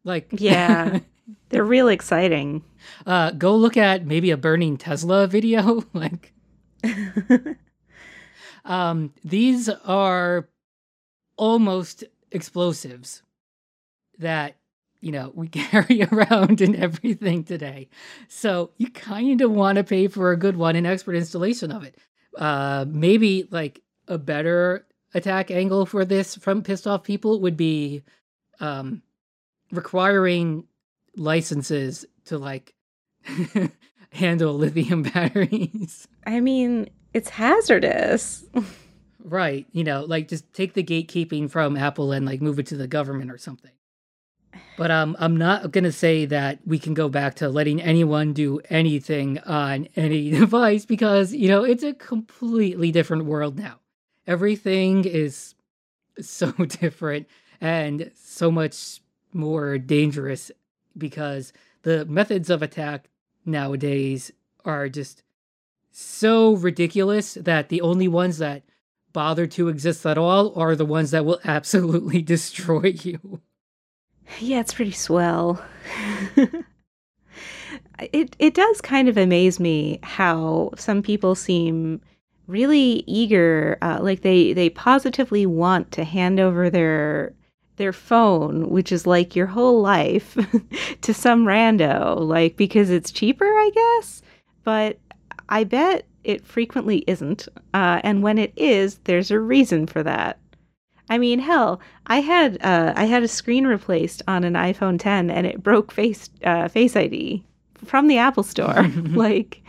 Like, 0.04 0.28
yeah, 0.32 1.00
They're 1.48 1.64
real 1.64 1.88
exciting. 1.88 2.64
Uh, 3.06 3.30
go 3.30 3.56
look 3.56 3.76
at 3.76 4.06
maybe 4.06 4.30
a 4.30 4.36
burning 4.36 4.76
Tesla 4.76 5.26
video. 5.26 5.84
like, 5.92 6.32
um, 8.64 9.12
these 9.24 9.68
are 9.68 10.48
almost 11.36 12.04
explosives 12.34 13.22
that 14.18 14.56
you 15.00 15.12
know 15.12 15.32
we 15.34 15.48
carry 15.62 16.02
around 16.02 16.60
in 16.60 16.76
everything 16.76 17.44
today. 17.44 17.88
So 18.28 18.70
you 18.76 18.90
kind 18.90 19.40
of 19.40 19.50
want 19.50 19.76
to 19.76 19.84
pay 19.84 20.08
for 20.08 20.32
a 20.32 20.36
good 20.36 20.56
one, 20.56 20.76
an 20.76 20.86
expert 20.86 21.14
installation 21.14 21.72
of 21.72 21.84
it. 21.84 21.96
Uh, 22.36 22.84
maybe 22.88 23.48
like 23.50 23.80
a 24.08 24.18
better 24.18 24.86
attack 25.14 25.50
angle 25.50 25.86
for 25.86 26.04
this 26.04 26.34
from 26.34 26.62
pissed 26.62 26.86
off 26.86 27.04
people 27.04 27.40
would 27.40 27.56
be 27.56 28.02
um, 28.60 29.02
requiring 29.70 30.64
licenses 31.16 32.04
to 32.26 32.38
like 32.38 32.74
handle 34.10 34.54
lithium 34.54 35.02
batteries. 35.14 36.08
I 36.26 36.40
mean, 36.40 36.88
it's 37.12 37.28
hazardous. 37.28 38.44
Right. 39.24 39.66
You 39.72 39.84
know, 39.84 40.04
like 40.04 40.28
just 40.28 40.52
take 40.52 40.74
the 40.74 40.84
gatekeeping 40.84 41.50
from 41.50 41.76
Apple 41.76 42.12
and 42.12 42.24
like 42.26 42.40
move 42.40 42.58
it 42.58 42.66
to 42.66 42.76
the 42.76 42.86
government 42.86 43.30
or 43.30 43.38
something. 43.38 43.72
But 44.76 44.90
um, 44.90 45.16
I'm 45.18 45.36
not 45.36 45.70
going 45.70 45.84
to 45.84 45.92
say 45.92 46.26
that 46.26 46.58
we 46.64 46.78
can 46.78 46.94
go 46.94 47.08
back 47.08 47.36
to 47.36 47.48
letting 47.48 47.80
anyone 47.80 48.32
do 48.32 48.60
anything 48.70 49.38
on 49.40 49.88
any 49.96 50.30
device 50.38 50.84
because, 50.84 51.32
you 51.32 51.48
know, 51.48 51.64
it's 51.64 51.82
a 51.82 51.94
completely 51.94 52.90
different 52.90 53.24
world 53.24 53.58
now. 53.58 53.80
Everything 54.26 55.04
is 55.04 55.54
so 56.20 56.52
different 56.52 57.26
and 57.60 58.10
so 58.16 58.50
much 58.50 59.00
more 59.32 59.78
dangerous 59.78 60.50
because 60.96 61.52
the 61.82 62.04
methods 62.06 62.50
of 62.50 62.62
attack 62.62 63.08
nowadays 63.44 64.32
are 64.64 64.88
just 64.88 65.22
so 65.92 66.54
ridiculous 66.54 67.34
that 67.34 67.68
the 67.68 67.80
only 67.80 68.08
ones 68.08 68.38
that 68.38 68.62
bother 69.14 69.46
to 69.46 69.68
exist 69.68 70.04
at 70.04 70.18
all 70.18 70.52
are 70.58 70.76
the 70.76 70.84
ones 70.84 71.12
that 71.12 71.24
will 71.24 71.40
absolutely 71.44 72.20
destroy 72.20 72.94
you. 73.02 73.40
Yeah, 74.38 74.60
it's 74.60 74.74
pretty 74.74 74.92
swell. 74.92 75.64
it 77.98 78.36
it 78.38 78.54
does 78.54 78.80
kind 78.82 79.08
of 79.08 79.16
amaze 79.16 79.58
me 79.58 80.00
how 80.02 80.72
some 80.76 81.02
people 81.02 81.34
seem 81.34 82.02
really 82.46 83.04
eager, 83.06 83.78
uh, 83.80 83.98
like 84.02 84.20
they 84.20 84.52
they 84.52 84.68
positively 84.68 85.46
want 85.46 85.92
to 85.92 86.04
hand 86.04 86.40
over 86.40 86.68
their 86.68 87.34
their 87.76 87.92
phone, 87.92 88.70
which 88.70 88.92
is 88.92 89.06
like 89.06 89.34
your 89.34 89.46
whole 89.46 89.80
life, 89.80 90.36
to 91.02 91.14
some 91.14 91.44
rando, 91.44 92.18
like 92.18 92.56
because 92.56 92.90
it's 92.90 93.10
cheaper, 93.10 93.46
I 93.46 93.70
guess. 93.74 94.22
But 94.62 94.98
I 95.48 95.64
bet 95.64 96.06
it 96.24 96.46
frequently 96.46 97.04
isn't. 97.06 97.48
Uh, 97.72 98.00
and 98.02 98.22
when 98.22 98.38
it 98.38 98.52
is, 98.56 98.98
there's 99.04 99.30
a 99.30 99.38
reason 99.38 99.86
for 99.86 100.02
that. 100.02 100.38
I 101.10 101.18
mean, 101.18 101.38
hell, 101.38 101.80
I 102.06 102.20
had 102.20 102.58
uh, 102.64 102.94
I 102.96 103.04
had 103.04 103.22
a 103.22 103.28
screen 103.28 103.66
replaced 103.66 104.22
on 104.26 104.42
an 104.42 104.54
iPhone 104.54 104.98
10, 104.98 105.30
and 105.30 105.46
it 105.46 105.62
broke 105.62 105.92
Face 105.92 106.30
uh, 106.44 106.68
Face 106.68 106.96
ID 106.96 107.44
from 107.84 108.06
the 108.06 108.18
Apple 108.18 108.42
Store. 108.42 108.82
like, 109.10 109.62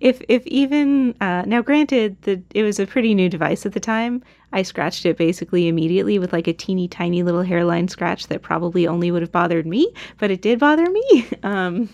if 0.00 0.22
if 0.28 0.46
even 0.46 1.14
uh, 1.20 1.44
now, 1.46 1.62
granted, 1.62 2.20
the 2.22 2.42
it 2.54 2.62
was 2.62 2.78
a 2.78 2.86
pretty 2.86 3.14
new 3.14 3.28
device 3.28 3.64
at 3.64 3.72
the 3.72 3.80
time. 3.80 4.22
I 4.52 4.62
scratched 4.62 5.06
it 5.06 5.16
basically 5.16 5.66
immediately 5.66 6.18
with 6.18 6.32
like 6.32 6.46
a 6.46 6.52
teeny 6.52 6.86
tiny 6.86 7.22
little 7.22 7.42
hairline 7.42 7.88
scratch 7.88 8.26
that 8.26 8.42
probably 8.42 8.86
only 8.86 9.10
would 9.10 9.22
have 9.22 9.32
bothered 9.32 9.66
me, 9.66 9.92
but 10.18 10.30
it 10.30 10.42
did 10.42 10.58
bother 10.58 10.88
me. 10.90 11.26
um, 11.42 11.88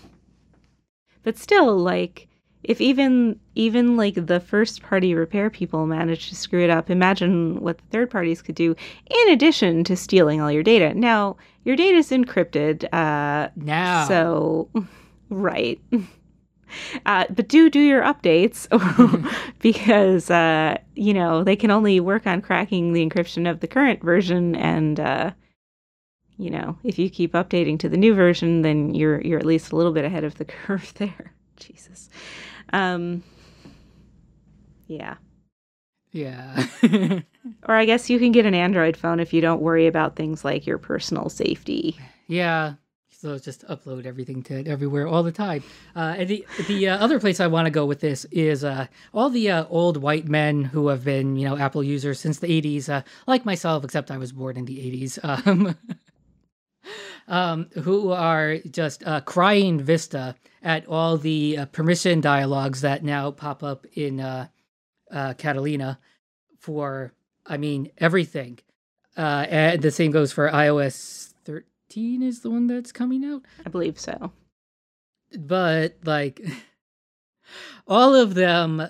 but 1.23 1.37
still, 1.37 1.77
like 1.77 2.27
if 2.69 2.79
even 2.79 3.39
even 3.55 3.97
like 3.97 4.27
the 4.27 4.39
first 4.39 4.83
party 4.83 5.15
repair 5.15 5.49
people 5.49 5.87
manage 5.87 6.29
to 6.29 6.35
screw 6.35 6.63
it 6.63 6.69
up 6.69 6.91
imagine 6.91 7.59
what 7.59 7.79
the 7.79 7.83
third 7.89 8.11
parties 8.11 8.43
could 8.43 8.53
do 8.53 8.75
in 9.07 9.29
addition 9.33 9.83
to 9.83 9.97
stealing 9.97 10.39
all 10.39 10.51
your 10.51 10.61
data. 10.61 10.93
Now 10.93 11.35
your 11.65 11.75
data 11.75 11.97
is 11.97 12.11
encrypted 12.11 12.85
uh 12.93 13.49
now. 13.55 14.07
so 14.07 14.69
right. 15.29 15.81
Uh, 17.07 17.25
but 17.31 17.47
do 17.47 17.71
do 17.71 17.79
your 17.79 18.03
updates 18.03 18.67
because 19.59 20.29
uh, 20.29 20.77
you 20.95 21.15
know 21.15 21.43
they 21.43 21.55
can 21.55 21.71
only 21.71 21.99
work 21.99 22.27
on 22.27 22.39
cracking 22.39 22.93
the 22.93 23.03
encryption 23.03 23.49
of 23.49 23.61
the 23.61 23.67
current 23.67 24.03
version 24.03 24.55
and 24.55 24.99
uh, 24.99 25.31
you 26.37 26.51
know 26.51 26.77
if 26.83 26.99
you 26.99 27.09
keep 27.09 27.33
updating 27.33 27.79
to 27.79 27.89
the 27.89 27.97
new 27.97 28.13
version 28.13 28.61
then 28.61 28.93
you're 28.93 29.19
you're 29.21 29.39
at 29.39 29.45
least 29.47 29.71
a 29.71 29.75
little 29.75 29.91
bit 29.91 30.05
ahead 30.05 30.23
of 30.23 30.37
the 30.37 30.45
curve 30.59 30.93
there. 30.97 31.33
Jesus 31.57 32.09
um, 32.73 33.23
yeah. 34.87 35.15
Yeah. 36.11 36.65
or 37.67 37.75
I 37.75 37.85
guess 37.85 38.09
you 38.09 38.19
can 38.19 38.31
get 38.31 38.45
an 38.45 38.55
Android 38.55 38.97
phone 38.97 39.19
if 39.19 39.33
you 39.33 39.41
don't 39.41 39.61
worry 39.61 39.87
about 39.87 40.15
things 40.15 40.43
like 40.43 40.65
your 40.65 40.77
personal 40.77 41.29
safety. 41.29 41.97
Yeah. 42.27 42.73
So 43.09 43.37
just 43.37 43.67
upload 43.67 44.05
everything 44.05 44.43
to 44.43 44.65
everywhere 44.65 45.05
all 45.05 45.23
the 45.23 45.31
time. 45.31 45.61
Uh, 45.93 46.15
and 46.17 46.29
the 46.29 46.45
the 46.67 46.87
uh, 46.87 46.97
other 47.03 47.19
place 47.19 47.41
I 47.41 47.47
want 47.47 47.65
to 47.65 47.69
go 47.69 47.85
with 47.85 47.99
this 47.99 48.25
is 48.31 48.63
uh, 48.63 48.87
all 49.13 49.29
the 49.29 49.51
uh, 49.51 49.65
old 49.69 49.97
white 49.97 50.29
men 50.29 50.63
who 50.63 50.87
have 50.87 51.03
been 51.03 51.35
you 51.35 51.45
know 51.45 51.57
Apple 51.57 51.83
users 51.83 52.17
since 52.17 52.39
the 52.39 52.47
80s, 52.47 52.87
uh, 52.87 53.01
like 53.27 53.43
myself, 53.43 53.83
except 53.83 54.09
I 54.09 54.17
was 54.17 54.31
born 54.31 54.55
in 54.57 54.65
the 54.65 54.77
80s. 54.77 55.19
Um, 55.45 55.75
um, 57.27 57.67
who 57.83 58.11
are 58.11 58.57
just 58.71 59.05
uh, 59.05 59.21
crying 59.21 59.79
Vista 59.79 60.35
at 60.61 60.87
all 60.87 61.17
the 61.17 61.57
uh, 61.57 61.65
permission 61.67 62.21
dialogues 62.21 62.81
that 62.81 63.03
now 63.03 63.31
pop 63.31 63.63
up 63.63 63.85
in 63.93 64.19
uh, 64.19 64.47
uh 65.11 65.33
Catalina 65.33 65.99
for, 66.59 67.13
I 67.45 67.57
mean, 67.57 67.91
everything. 67.97 68.59
Uh, 69.17 69.45
and 69.49 69.81
the 69.81 69.91
same 69.91 70.11
goes 70.11 70.31
for 70.31 70.49
iOS 70.49 71.33
13 71.45 72.21
is 72.21 72.41
the 72.41 72.49
one 72.49 72.67
that's 72.67 72.91
coming 72.91 73.25
out. 73.25 73.43
I 73.65 73.69
believe 73.69 73.99
so. 73.99 74.31
But 75.37 75.97
like, 76.03 76.41
all 77.87 78.15
of 78.15 78.33
them 78.33 78.87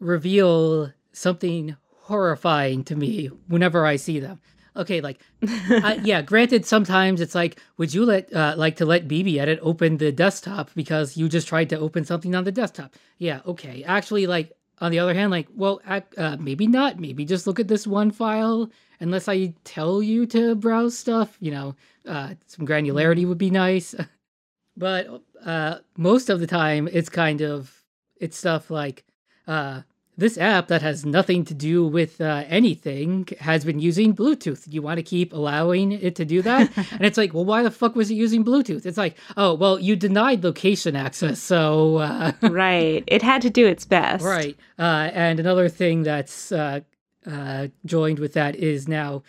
reveal 0.00 0.92
something 1.12 1.76
horrifying 2.02 2.84
to 2.84 2.96
me 2.96 3.26
whenever 3.46 3.86
I 3.86 3.96
see 3.96 4.18
them 4.18 4.40
okay, 4.76 5.00
like, 5.00 5.20
uh, 5.70 5.98
yeah, 6.02 6.22
granted, 6.22 6.66
sometimes 6.66 7.20
it's 7.20 7.34
like, 7.34 7.60
would 7.76 7.92
you 7.92 8.04
let, 8.04 8.32
uh, 8.32 8.54
like 8.56 8.76
to 8.76 8.86
let 8.86 9.08
BBEdit 9.08 9.58
open 9.62 9.98
the 9.98 10.12
desktop 10.12 10.70
because 10.74 11.16
you 11.16 11.28
just 11.28 11.48
tried 11.48 11.70
to 11.70 11.78
open 11.78 12.04
something 12.04 12.34
on 12.34 12.44
the 12.44 12.52
desktop? 12.52 12.94
Yeah, 13.18 13.40
okay. 13.46 13.84
Actually, 13.84 14.26
like, 14.26 14.52
on 14.80 14.90
the 14.90 14.98
other 14.98 15.14
hand, 15.14 15.30
like, 15.30 15.48
well, 15.54 15.80
uh, 15.86 16.36
maybe 16.40 16.66
not. 16.66 16.98
Maybe 16.98 17.24
just 17.24 17.46
look 17.46 17.60
at 17.60 17.68
this 17.68 17.86
one 17.86 18.10
file 18.10 18.70
unless 18.98 19.28
I 19.28 19.54
tell 19.64 20.02
you 20.02 20.26
to 20.26 20.56
browse 20.56 20.98
stuff. 20.98 21.36
You 21.40 21.52
know, 21.52 21.76
uh, 22.06 22.34
some 22.46 22.66
granularity 22.66 23.26
would 23.26 23.38
be 23.38 23.50
nice. 23.50 23.94
but 24.76 25.22
uh, 25.44 25.78
most 25.96 26.30
of 26.30 26.40
the 26.40 26.46
time, 26.48 26.88
it's 26.90 27.08
kind 27.08 27.42
of, 27.42 27.72
it's 28.16 28.36
stuff 28.36 28.70
like, 28.70 29.04
uh, 29.46 29.82
this 30.16 30.36
app 30.36 30.68
that 30.68 30.82
has 30.82 31.06
nothing 31.06 31.44
to 31.44 31.54
do 31.54 31.86
with 31.86 32.20
uh, 32.20 32.44
anything 32.48 33.26
has 33.40 33.64
been 33.64 33.78
using 33.78 34.14
Bluetooth. 34.14 34.70
You 34.70 34.82
want 34.82 34.98
to 34.98 35.02
keep 35.02 35.32
allowing 35.32 35.92
it 35.92 36.14
to 36.16 36.24
do 36.24 36.42
that? 36.42 36.70
and 36.92 37.00
it's 37.00 37.16
like, 37.16 37.32
well, 37.32 37.44
why 37.44 37.62
the 37.62 37.70
fuck 37.70 37.96
was 37.96 38.10
it 38.10 38.14
using 38.14 38.44
Bluetooth? 38.44 38.84
It's 38.84 38.98
like, 38.98 39.16
oh, 39.36 39.54
well, 39.54 39.78
you 39.78 39.96
denied 39.96 40.44
location 40.44 40.96
access, 40.96 41.40
so 41.40 41.96
uh, 41.96 42.32
right, 42.42 43.02
it 43.06 43.22
had 43.22 43.42
to 43.42 43.50
do 43.50 43.66
its 43.66 43.84
best, 43.84 44.24
right. 44.24 44.56
Uh, 44.78 45.10
and 45.12 45.40
another 45.40 45.68
thing 45.68 46.02
that's 46.02 46.52
uh, 46.52 46.80
uh, 47.26 47.68
joined 47.86 48.18
with 48.18 48.34
that 48.34 48.54
is 48.56 48.86
now 48.88 49.22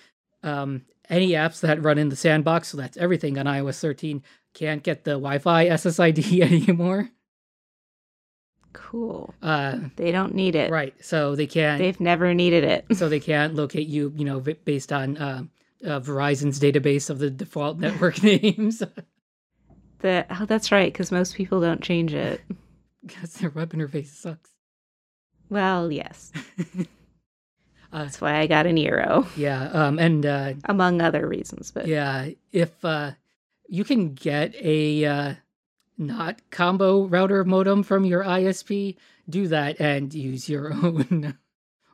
um, 0.43 0.81
any 1.09 1.29
apps 1.29 1.61
that 1.61 1.81
run 1.81 1.97
in 1.97 2.09
the 2.09 2.15
sandbox, 2.15 2.69
so 2.69 2.77
that's 2.77 2.97
everything 2.97 3.37
on 3.37 3.45
iOS 3.45 3.79
13, 3.79 4.21
can't 4.53 4.83
get 4.83 5.05
the 5.05 5.11
Wi-Fi 5.11 5.67
SSID 5.67 6.41
anymore. 6.67 7.09
Cool. 8.73 9.33
Uh, 9.41 9.77
they 9.95 10.11
don't 10.11 10.33
need 10.35 10.55
it. 10.55 10.71
Right. 10.71 10.93
So 11.03 11.35
they 11.35 11.47
can't. 11.47 11.79
They've 11.79 11.99
never 11.99 12.33
needed 12.33 12.63
it. 12.63 12.85
so 12.97 13.07
they 13.07 13.19
can't 13.19 13.55
locate 13.55 13.87
you, 13.87 14.11
you 14.15 14.25
know, 14.25 14.39
based 14.39 14.91
on 14.91 15.17
uh, 15.17 15.43
uh, 15.85 15.99
Verizon's 15.99 16.59
database 16.59 17.09
of 17.09 17.19
the 17.19 17.29
default 17.29 17.79
network 17.79 18.21
names. 18.23 18.83
the, 19.99 20.25
oh, 20.29 20.45
that's 20.45 20.71
right, 20.71 20.91
because 20.91 21.11
most 21.11 21.35
people 21.35 21.61
don't 21.61 21.81
change 21.81 22.13
it. 22.13 22.41
Because 23.05 23.33
their 23.33 23.49
web 23.49 23.73
interface 23.73 24.07
sucks. 24.07 24.49
Well, 25.49 25.91
yes. 25.91 26.31
Uh, 27.91 28.05
that's 28.05 28.19
why 28.19 28.39
I 28.39 28.47
got 28.47 28.65
an 28.65 28.75
Eero. 28.75 29.27
Yeah. 29.37 29.65
Um, 29.65 29.99
and 29.99 30.25
uh, 30.25 30.53
among 30.65 30.99
other 30.99 31.27
reasons, 31.27 31.69
but 31.69 31.85
yeah, 31.85 32.29
if 32.51 32.83
uh, 32.83 33.11
you 33.67 33.83
can 33.83 34.15
get 34.15 34.55
a 34.55 35.37
not 35.97 36.41
combo 36.49 37.05
router 37.05 37.43
modem 37.43 37.83
from 37.83 38.05
your 38.05 38.23
ISP, 38.23 38.97
do 39.29 39.47
that 39.47 39.79
and 39.79 40.13
use 40.13 40.49
your 40.49 40.73
own 40.83 41.37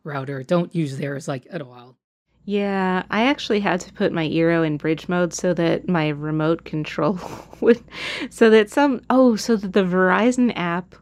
router. 0.04 0.44
Don't 0.44 0.74
use 0.74 0.98
theirs 0.98 1.28
like 1.28 1.48
at 1.50 1.62
all. 1.62 1.98
Yeah, 2.46 3.04
I 3.12 3.26
actually 3.26 3.60
had 3.60 3.80
to 3.82 3.94
put 3.94 4.12
my 4.12 4.28
Eero 4.28 4.66
in 4.66 4.78
bridge 4.78 5.08
mode 5.08 5.34
so 5.34 5.54
that 5.54 5.88
my 5.88 6.10
remote 6.10 6.64
control 6.64 7.20
would, 7.62 7.84
so 8.32 8.50
that 8.50 8.72
some, 8.72 9.02
oh, 9.10 9.36
so 9.36 9.56
that 9.56 9.74
the 9.74 9.84
Verizon 9.84 10.52
app 10.56 10.96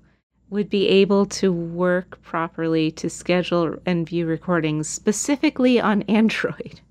would 0.49 0.69
be 0.69 0.87
able 0.87 1.25
to 1.25 1.51
work 1.51 2.21
properly 2.21 2.91
to 2.91 3.09
schedule 3.09 3.75
and 3.85 4.07
view 4.07 4.25
recordings 4.25 4.89
specifically 4.89 5.79
on 5.79 6.01
Android. 6.09 6.81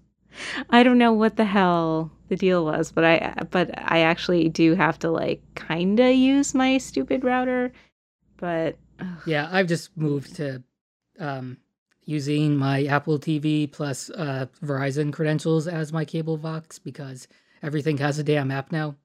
I 0.70 0.82
don't 0.82 0.98
know 0.98 1.12
what 1.12 1.36
the 1.36 1.44
hell 1.44 2.10
the 2.28 2.36
deal 2.36 2.64
was, 2.64 2.92
but 2.92 3.04
I 3.04 3.34
but 3.50 3.70
I 3.76 4.00
actually 4.00 4.48
do 4.48 4.74
have 4.74 4.98
to 5.00 5.10
like 5.10 5.42
kind 5.54 5.98
of 6.00 6.14
use 6.14 6.54
my 6.54 6.78
stupid 6.78 7.24
router, 7.24 7.72
but 8.36 8.76
ugh. 9.00 9.18
Yeah, 9.26 9.48
I've 9.50 9.68
just 9.68 9.96
moved 9.96 10.36
to 10.36 10.62
um, 11.18 11.58
using 12.04 12.56
my 12.56 12.84
Apple 12.84 13.18
TV 13.18 13.70
plus 13.70 14.10
uh, 14.10 14.46
Verizon 14.62 15.12
credentials 15.12 15.66
as 15.66 15.92
my 15.92 16.04
cable 16.04 16.36
box 16.36 16.78
because 16.78 17.28
everything 17.62 17.98
has 17.98 18.18
a 18.18 18.24
damn 18.24 18.50
app 18.50 18.72
now. 18.72 18.96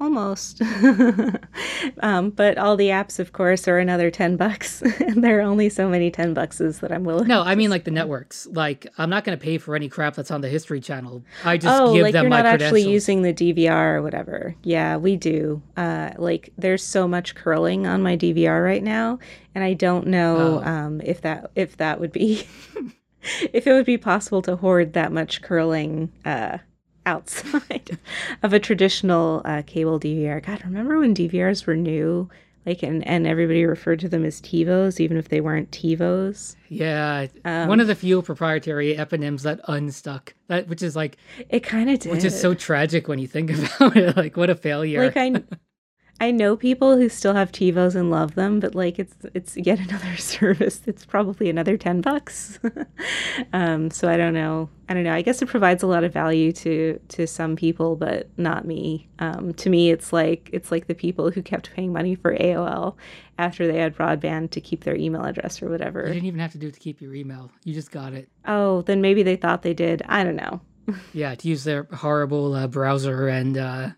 Almost. 0.00 0.60
um, 2.00 2.30
but 2.30 2.58
all 2.58 2.76
the 2.76 2.88
apps, 2.88 3.20
of 3.20 3.32
course, 3.32 3.68
are 3.68 3.78
another 3.78 4.10
10 4.10 4.36
bucks. 4.36 4.82
and 5.00 5.22
there 5.22 5.38
are 5.38 5.42
only 5.42 5.68
so 5.68 5.88
many 5.88 6.10
10 6.10 6.34
buckses 6.34 6.80
that 6.80 6.90
I'm 6.90 7.04
willing 7.04 7.28
No, 7.28 7.42
I 7.42 7.54
mean 7.54 7.70
like 7.70 7.84
the 7.84 7.90
networks. 7.92 8.46
Like 8.50 8.86
I'm 8.98 9.08
not 9.08 9.24
going 9.24 9.38
to 9.38 9.42
pay 9.42 9.56
for 9.58 9.76
any 9.76 9.88
crap 9.88 10.14
that's 10.14 10.32
on 10.32 10.40
the 10.40 10.48
History 10.48 10.80
Channel. 10.80 11.24
I 11.44 11.58
just 11.58 11.80
oh, 11.80 11.94
give 11.94 12.02
like 12.02 12.12
them 12.12 12.24
you're 12.24 12.30
my 12.30 12.42
not 12.42 12.60
actually 12.60 12.82
using 12.88 13.22
the 13.22 13.32
DVR 13.32 13.94
or 13.94 14.02
whatever. 14.02 14.56
Yeah, 14.64 14.96
we 14.96 15.16
do. 15.16 15.62
Uh, 15.76 16.10
like 16.18 16.50
there's 16.58 16.82
so 16.82 17.06
much 17.06 17.34
curling 17.36 17.86
on 17.86 18.02
my 18.02 18.16
DVR 18.16 18.64
right 18.64 18.82
now, 18.82 19.20
and 19.54 19.62
I 19.62 19.74
don't 19.74 20.08
know 20.08 20.60
Oh. 20.64 20.68
um, 20.68 21.00
if 21.02 21.20
that 21.20 21.50
if 21.54 21.76
that 21.76 22.00
would 22.00 22.10
be 22.12 22.46
if 23.52 23.66
it 23.66 23.72
would 23.72 23.86
be 23.86 23.96
possible 23.98 24.42
to 24.42 24.56
hoard 24.56 24.92
that 24.94 25.12
much 25.12 25.40
curling 25.40 26.12
uh, 26.24 26.58
outside 27.06 27.98
of 28.42 28.52
a 28.52 28.58
traditional 28.60 29.42
uh, 29.44 29.62
cable 29.66 29.98
DVR. 30.00 30.44
God, 30.44 30.62
remember 30.64 30.98
when 30.98 31.14
DVRs 31.14 31.66
were 31.66 31.76
new? 31.76 32.28
Like 32.66 32.82
and, 32.82 33.06
and 33.06 33.26
everybody 33.26 33.66
referred 33.66 34.00
to 34.00 34.08
them 34.08 34.24
as 34.24 34.40
TiVos, 34.40 34.98
even 34.98 35.18
if 35.18 35.28
they 35.28 35.42
weren't 35.42 35.70
TiVos. 35.70 36.56
yeah, 36.70 37.26
Um, 37.44 37.68
one 37.68 37.78
of 37.78 37.88
the 37.88 37.94
few 37.94 38.22
proprietary 38.22 38.94
eponyms 38.96 39.42
that 39.42 39.60
unstuck. 39.68 40.32
That 40.48 40.66
which 40.68 40.80
is 40.82 40.96
like 40.96 41.18
It 41.50 41.60
kind 41.60 41.90
of 41.90 41.98
did. 41.98 42.10
which 42.12 42.24
is 42.24 42.40
so 42.40 42.54
tragic 42.54 43.06
when 43.06 43.18
you 43.18 43.26
think 43.26 43.50
about 43.76 43.96
it. 43.98 44.16
Like 44.16 44.38
what 44.38 44.48
a 44.48 44.54
failure. 44.54 45.04
like 45.04 45.16
I 45.18 45.42
I 46.20 46.30
know 46.30 46.56
people 46.56 46.96
who 46.96 47.08
still 47.08 47.34
have 47.34 47.50
TiVos 47.50 47.94
and 47.96 48.10
love 48.10 48.34
them, 48.34 48.60
but 48.60 48.74
like 48.74 48.98
it's 48.98 49.14
it's 49.34 49.56
yet 49.56 49.80
another 49.80 50.16
service. 50.18 50.80
It's 50.86 51.04
probably 51.04 51.50
another 51.50 51.76
ten 51.76 52.00
bucks. 52.00 52.58
um, 53.52 53.90
so 53.90 54.08
I 54.08 54.16
don't 54.16 54.32
know. 54.34 54.68
I 54.88 54.94
don't 54.94 55.02
know. 55.02 55.12
I 55.12 55.22
guess 55.22 55.42
it 55.42 55.46
provides 55.48 55.82
a 55.82 55.86
lot 55.86 56.04
of 56.04 56.12
value 56.12 56.52
to 56.52 57.00
to 57.08 57.26
some 57.26 57.56
people, 57.56 57.96
but 57.96 58.28
not 58.36 58.64
me. 58.64 59.08
Um, 59.18 59.52
to 59.54 59.68
me, 59.70 59.90
it's 59.90 60.12
like 60.12 60.48
it's 60.52 60.70
like 60.70 60.86
the 60.86 60.94
people 60.94 61.30
who 61.30 61.42
kept 61.42 61.72
paying 61.72 61.92
money 61.92 62.14
for 62.14 62.36
AOL 62.36 62.94
after 63.38 63.66
they 63.66 63.78
had 63.78 63.96
broadband 63.96 64.50
to 64.50 64.60
keep 64.60 64.84
their 64.84 64.94
email 64.96 65.24
address 65.24 65.60
or 65.60 65.68
whatever. 65.68 66.06
you 66.06 66.14
didn't 66.14 66.26
even 66.26 66.40
have 66.40 66.52
to 66.52 66.58
do 66.58 66.68
it 66.68 66.74
to 66.74 66.80
keep 66.80 67.00
your 67.00 67.14
email. 67.14 67.50
You 67.64 67.74
just 67.74 67.90
got 67.90 68.12
it. 68.12 68.28
Oh, 68.46 68.82
then 68.82 69.00
maybe 69.00 69.22
they 69.24 69.36
thought 69.36 69.62
they 69.62 69.74
did. 69.74 70.02
I 70.06 70.22
don't 70.24 70.36
know. 70.36 70.60
Yeah, 71.14 71.34
to 71.34 71.48
use 71.48 71.64
their 71.64 71.84
horrible 71.92 72.52
uh, 72.54 72.66
browser 72.68 73.26
and 73.28 73.56
uh, 73.56 73.88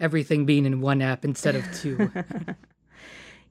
everything 0.00 0.46
being 0.46 0.64
in 0.66 0.80
one 0.80 1.02
app 1.02 1.24
instead 1.24 1.56
of 1.56 1.64
two. 1.72 2.10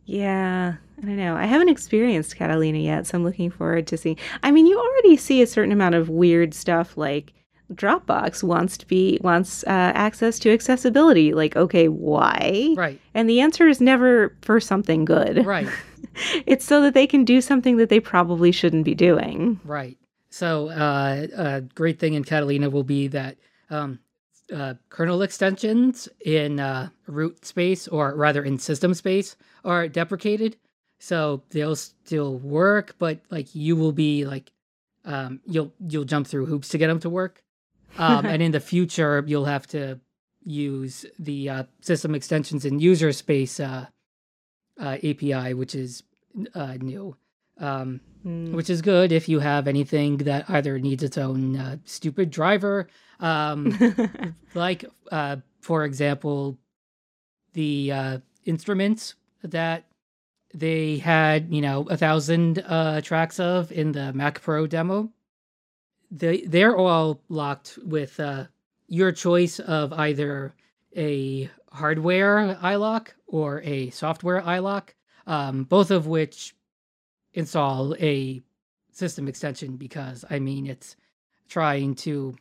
Yeah, 0.06 0.76
I 0.98 1.02
don't 1.06 1.18
know. 1.18 1.36
I 1.36 1.46
haven't 1.46 1.68
experienced 1.68 2.38
Catalina 2.38 2.78
yet, 2.78 3.06
so 3.08 3.18
I'm 3.18 3.26
looking 3.26 3.50
forward 3.52 3.88
to 3.88 3.98
seeing. 3.98 4.18
I 4.42 4.52
mean, 4.52 4.66
you 4.66 4.80
already 4.80 5.18
see 5.18 5.42
a 5.42 5.48
certain 5.48 5.74
amount 5.74 5.96
of 5.96 6.08
weird 6.08 6.54
stuff 6.54 6.96
like 6.96 7.34
Dropbox 7.74 8.42
wants 8.42 8.78
to 8.78 8.88
be 8.88 9.20
wants 9.22 9.64
uh, 9.66 9.92
access 9.96 10.40
to 10.40 10.54
accessibility. 10.54 11.34
Like, 11.34 11.58
okay, 11.58 11.90
why? 11.90 12.74
right, 12.78 13.02
And 13.14 13.30
the 13.30 13.42
answer 13.42 13.68
is 13.68 13.82
never 13.82 14.34
for 14.44 14.62
something 14.62 15.04
good. 15.04 15.46
right, 15.46 15.68
It's 16.46 16.64
so 16.64 16.82
that 16.84 16.94
they 16.94 17.06
can 17.06 17.26
do 17.26 17.42
something 17.42 17.76
that 17.76 17.90
they 17.90 18.00
probably 18.00 18.54
shouldn't 18.54 18.86
be 18.86 18.96
doing. 18.96 19.60
right. 19.66 19.98
So, 20.30 20.70
uh, 20.70 21.28
a 21.36 21.62
great 21.62 22.00
thing 22.00 22.14
in 22.14 22.24
Catalina 22.24 22.70
will 22.70 22.84
be 22.84 23.08
that 23.08 23.38
um, 23.70 24.00
uh, 24.54 24.76
kernel 24.90 25.22
extensions 25.22 26.08
in 26.24 26.60
uh, 26.60 26.90
root 27.08 27.46
space, 27.46 27.88
or 27.88 28.16
rather 28.16 28.44
in 28.44 28.58
system 28.60 28.94
space, 28.94 29.36
are 29.66 29.88
deprecated. 29.88 30.58
So 31.00 31.44
they'll 31.50 31.76
still 31.76 32.38
work, 32.40 32.96
but 32.98 33.20
like 33.30 33.54
you 33.54 33.76
will 33.76 33.92
be 33.92 34.26
like, 34.26 34.52
um, 35.06 35.42
you'll 35.46 35.74
you'll 35.88 36.06
jump 36.06 36.28
through 36.28 36.48
hoops 36.48 36.70
to 36.70 36.78
get 36.78 36.88
them 36.88 37.00
to 37.02 37.10
work. 37.10 37.44
Um, 37.98 38.26
and 38.26 38.42
in 38.42 38.52
the 38.52 38.60
future, 38.60 39.24
you'll 39.26 39.46
have 39.46 39.68
to 39.68 40.00
use 40.44 41.06
the 41.20 41.50
uh, 41.50 41.64
system 41.82 42.16
extensions 42.16 42.66
in 42.66 42.80
user 42.80 43.12
space 43.12 43.60
uh, 43.60 43.88
uh, 44.80 44.98
API, 45.04 45.54
which 45.54 45.76
is 45.76 46.04
uh, 46.56 46.78
new. 46.80 47.16
Um, 47.60 48.02
Mm. 48.26 48.52
which 48.54 48.70
is 48.70 48.82
good 48.82 49.12
if 49.12 49.30
you 49.30 49.40
have 49.40 49.68
anything 49.70 50.18
that 50.18 50.50
either 50.50 50.80
needs 50.80 51.02
its 51.02 51.18
own 51.18 51.56
uh, 51.56 51.78
stupid 51.86 52.30
driver, 52.30 52.88
um, 53.20 54.36
like, 54.54 54.86
uh, 55.12 55.38
for 55.62 55.86
example, 55.86 56.58
the 57.54 57.92
uh, 57.92 58.18
instruments 58.46 59.16
that 59.44 59.86
they 60.54 60.98
had, 60.98 61.54
you 61.54 61.62
know, 61.62 61.88
a 61.90 61.98
thousand 61.98 62.64
uh, 62.66 63.02
tracks 63.02 63.40
of 63.40 63.72
in 63.72 63.92
the 63.92 64.14
Mac 64.14 64.42
Pro 64.42 64.68
demo. 64.68 65.12
They 66.10 66.42
they're 66.42 66.78
all 66.78 67.22
locked 67.28 67.78
with 67.84 68.20
uh, 68.20 68.46
your 68.88 69.12
choice 69.12 69.60
of 69.60 69.92
either 69.94 70.54
a 70.96 71.50
hardware 71.72 72.58
iLok 72.64 73.10
or 73.28 73.62
a 73.64 73.90
software 73.90 74.42
iLok, 74.42 74.90
um, 75.28 75.66
both 75.66 75.92
of 75.92 76.08
which 76.08 76.56
install 77.34 77.94
a 78.00 78.42
system 78.92 79.28
extension 79.28 79.76
because 79.76 80.26
I 80.30 80.40
mean 80.40 80.66
it's 80.66 80.96
trying 81.50 81.96
to 81.96 82.36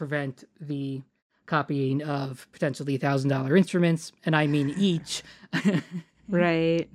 prevent 0.00 0.44
the 0.58 1.02
copying 1.44 2.02
of 2.02 2.48
potentially 2.52 2.96
thousand 2.96 3.28
dollar 3.28 3.54
instruments, 3.54 4.12
and 4.24 4.34
I 4.34 4.46
mean 4.46 4.70
each. 4.78 5.22
right. 6.30 6.88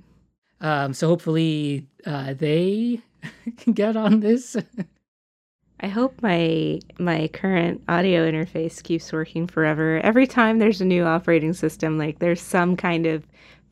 um, 0.60 0.92
so 0.92 1.06
hopefully 1.06 1.86
uh, 2.04 2.34
they 2.34 3.00
can 3.58 3.74
get 3.74 3.96
on 3.96 4.18
this. 4.18 4.56
I 5.78 5.86
hope 5.86 6.20
my 6.20 6.80
my 6.98 7.28
current 7.28 7.80
audio 7.86 8.28
interface 8.28 8.82
keeps 8.82 9.12
working 9.12 9.46
forever. 9.46 10.00
Every 10.02 10.26
time 10.26 10.58
there's 10.58 10.80
a 10.80 10.84
new 10.84 11.04
operating 11.04 11.52
system, 11.52 11.98
like 11.98 12.18
there's 12.18 12.42
some 12.42 12.76
kind 12.76 13.06
of 13.06 13.24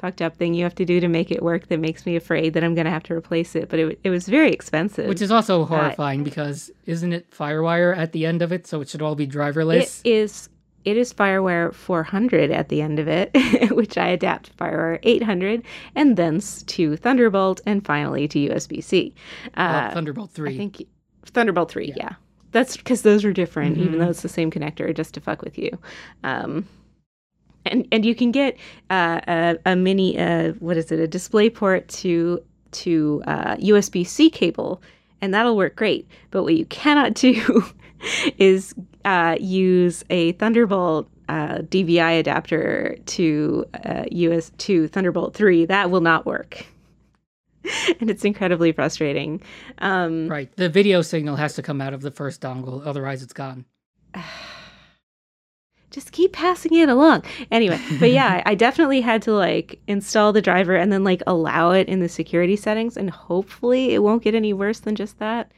fucked 0.05 0.21
up 0.21 0.37
thing 0.37 0.53
you 0.53 0.65
have 0.65 0.75
to 0.75 0.85
do 0.85 1.01
to 1.01 1.09
make 1.09 1.31
it 1.31 1.43
work 1.43 1.69
that 1.69 1.81
makes 1.81 2.05
me 2.05 2.15
afraid 2.15 2.53
that 2.53 2.63
I'm 2.63 2.75
going 2.75 2.85
to 2.85 2.91
have 2.91 3.05
to 3.05 3.15
replace 3.15 3.55
it. 3.57 3.71
But 3.71 3.79
it, 3.79 3.99
it 4.05 4.11
was 4.11 4.29
very 4.29 4.51
expensive. 4.53 5.07
Which 5.09 5.23
is 5.23 5.31
also 5.31 5.65
horrifying 5.65 6.23
because 6.25 6.71
isn't 6.85 7.13
it 7.15 7.31
FireWire 7.31 7.97
at 7.97 8.13
the 8.13 8.27
end 8.27 8.43
of 8.43 8.53
it? 8.53 8.67
So 8.67 8.83
it 8.83 8.89
should 8.91 9.01
all 9.01 9.15
be 9.15 9.27
driverless. 9.27 10.03
it 10.05 10.11
is 10.11 10.49
it 10.85 10.99
is 10.99 11.15
FireWire 11.15 11.73
400 11.73 12.51
at 12.51 12.69
the 12.69 12.83
end 12.83 12.99
of 12.99 13.09
it, 13.09 13.31
which 13.75 13.97
I 13.97 14.09
adapt 14.09 14.47
to 14.47 14.53
FireWire 14.53 14.99
800 15.03 15.63
and 15.95 16.19
thence 16.19 16.63
to 16.65 16.97
Thunderbolt 16.99 17.63
and 17.65 17.83
finally 17.83 18.29
to 18.29 18.39
USB-C. 18.51 19.15
Well, 19.57 19.77
Uh, 19.87 19.95
Thunderbolt 19.95 20.33
three. 20.33 20.53
I 20.53 20.57
think 20.59 20.83
Thunderbolt 21.25 21.71
3, 21.71 21.95
yeah. 21.97 22.17
That's 22.53 22.77
because 22.77 23.01
those 23.01 23.25
are 23.25 23.33
different, 23.33 23.79
even 23.79 23.95
Mhm. 23.95 23.99
though 24.01 24.11
it's 24.11 24.21
the 24.21 24.29
same 24.29 24.51
connector, 24.51 24.95
just 24.95 25.15
to 25.15 25.21
fuck 25.23 25.41
with 25.41 25.57
you. 25.57 25.71
Um, 26.23 26.69
and 27.65 27.87
and 27.93 28.05
you 28.05 28.15
can 28.15 28.31
get 28.31 28.57
uh, 28.91 29.21
a, 29.27 29.59
a 29.67 29.77
mini, 29.77 30.19
uh, 30.19 30.53
what 30.55 30.77
is 30.77 30.91
it, 30.93 30.99
a 31.01 31.07
display 31.07 31.51
port 31.51 31.89
to 31.89 32.43
to 32.73 33.23
uh, 33.27 33.57
USB 33.57 34.07
C 34.07 34.31
cable, 34.31 34.83
and 35.21 35.33
that'll 35.33 35.57
work 35.57 35.77
great. 35.77 36.09
But 36.31 36.43
what 36.43 36.55
you 36.55 36.67
cannot 36.67 37.15
do 37.15 37.65
is 38.39 38.75
uh, 39.05 39.37
use 39.41 40.05
a 40.11 40.33
Thunderbolt 40.33 41.09
uh, 41.29 41.59
DVI 41.59 42.21
adapter 42.21 42.97
to 43.07 43.65
uh, 43.85 44.05
US 44.11 44.51
to 44.59 44.89
Thunderbolt 44.89 45.35
3. 45.35 45.67
That 45.67 45.91
will 45.91 46.01
not 46.01 46.27
work. 46.27 46.67
and 48.01 48.11
it's 48.11 48.25
incredibly 48.25 48.73
frustrating. 48.73 49.41
Um, 49.79 50.29
right. 50.29 50.55
The 50.57 50.69
video 50.69 51.03
signal 51.03 51.37
has 51.37 51.55
to 51.55 51.63
come 51.63 51.81
out 51.81 51.95
of 51.95 52.03
the 52.03 52.11
first 52.11 52.41
dongle, 52.41 52.87
otherwise 52.87 53.23
it's 53.23 53.33
gone. 53.33 53.65
just 55.95 56.13
keep 56.13 56.33
passing 56.33 56.75
it 56.75 56.89
along. 56.89 57.23
Anyway, 57.51 57.81
but 58.01 58.11
yeah, 58.11 58.43
I 58.47 58.55
definitely 58.55 59.01
had 59.01 59.23
to 59.23 59.33
like 59.33 59.81
install 59.87 60.33
the 60.33 60.43
driver 60.43 60.75
and 60.75 60.93
then 60.93 61.05
like 61.05 61.23
allow 61.27 61.71
it 61.71 61.89
in 61.89 62.01
the 62.01 62.09
security 62.09 62.57
settings, 62.57 62.97
and 62.97 63.11
hopefully 63.11 63.95
it 63.95 64.03
won't 64.03 64.25
get 64.25 64.35
any 64.35 64.53
worse 64.53 64.81
than 64.81 64.97
just 64.97 65.19
that. 65.21 65.53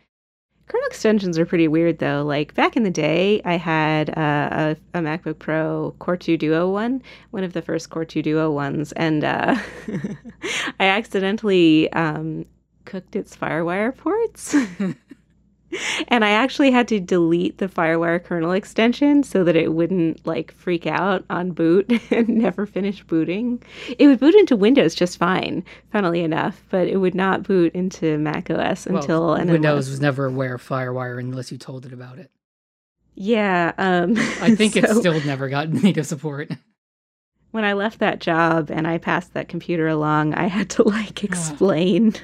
Kernel 0.69 0.87
extensions 0.89 1.39
are 1.39 1.47
pretty 1.47 1.69
weird 1.69 1.99
though. 1.99 2.25
Like 2.25 2.55
back 2.55 2.77
in 2.77 2.83
the 2.83 2.91
day, 2.91 3.41
I 3.45 3.57
had 3.57 4.11
uh, 4.11 4.75
a, 4.95 4.99
a 4.99 5.01
MacBook 5.01 5.39
Pro 5.39 5.95
Core 6.01 6.17
2 6.17 6.37
Duo 6.37 6.71
one, 6.71 7.03
one 7.31 7.45
of 7.45 7.53
the 7.53 7.63
first 7.63 7.89
Core 7.89 8.05
2 8.05 8.21
Duo 8.21 8.51
ones, 8.51 8.93
and 8.93 9.25
uh, 9.25 9.57
I 10.81 10.87
accidentally 10.87 11.91
um, 11.93 12.47
cooked 12.85 13.17
its 13.17 13.37
FireWire 13.37 13.97
ports. 13.97 14.57
and 16.09 16.25
I 16.25 16.31
actually 16.31 16.71
had 16.71 16.89
to 16.89 17.01
delete 17.01 17.59
the 17.59 17.69
FireWire 17.69 18.23
kernel 18.23 18.53
extension 18.53 19.23
so 19.23 19.45
that 19.45 19.57
it 19.57 19.73
wouldn't 19.73 20.25
like 20.27 20.53
freak 20.53 20.87
out 20.87 21.25
on 21.31 21.51
boot 21.53 21.91
and 22.11 22.29
never 22.29 22.67
finish 22.67 23.03
booting. 23.03 23.63
It 23.99 24.07
would 24.07 24.21
boot 24.21 24.35
into 24.35 24.57
Windows 24.57 24.95
just 24.95 25.19
fine, 25.19 25.65
funnily 25.93 26.23
enough, 26.23 26.63
but 26.71 26.89
it 26.89 26.97
would 26.97 27.15
not 27.15 27.43
boot 27.43 27.75
into 27.75 28.19
Mac 28.19 28.51
OS 28.51 28.87
until 28.87 29.27
well, 29.27 29.35
and 29.35 29.51
Windows 29.51 29.89
was 29.89 30.01
never 30.01 30.27
aware 30.27 30.55
of 30.55 30.67
FireWire 30.67 31.19
unless 31.19 31.51
you 31.51 31.59
told 31.59 31.87
it 31.87 31.93
about 31.93 32.19
it. 32.19 32.31
Yeah, 33.15 33.73
um, 33.79 34.15
I 34.41 34.55
think 34.55 34.77
it 34.77 34.89
still 34.91 35.21
never 35.25 35.49
got 35.49 35.71
native 35.71 36.07
support. 36.07 36.51
when 37.51 37.65
I 37.65 37.73
left 37.73 37.99
that 38.01 38.21
job 38.21 38.71
and 38.71 38.87
I 38.87 38.99
passed 38.99 39.33
that 39.35 39.49
computer 39.49 39.89
along, 39.89 40.35
I 40.35 40.47
had 40.47 40.71
to 40.71 40.83
like 40.89 41.25
explain. 41.25 42.15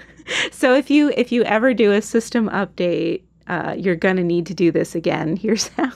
so 0.50 0.74
if 0.74 0.90
you 0.90 1.12
if 1.16 1.32
you 1.32 1.42
ever 1.44 1.74
do 1.74 1.92
a 1.92 2.02
system 2.02 2.48
update, 2.50 3.22
uh, 3.52 3.74
you're 3.76 3.96
gonna 3.96 4.24
need 4.24 4.46
to 4.46 4.54
do 4.54 4.70
this 4.70 4.94
again. 4.94 5.36
Here's 5.42 5.68
how. 5.68 5.92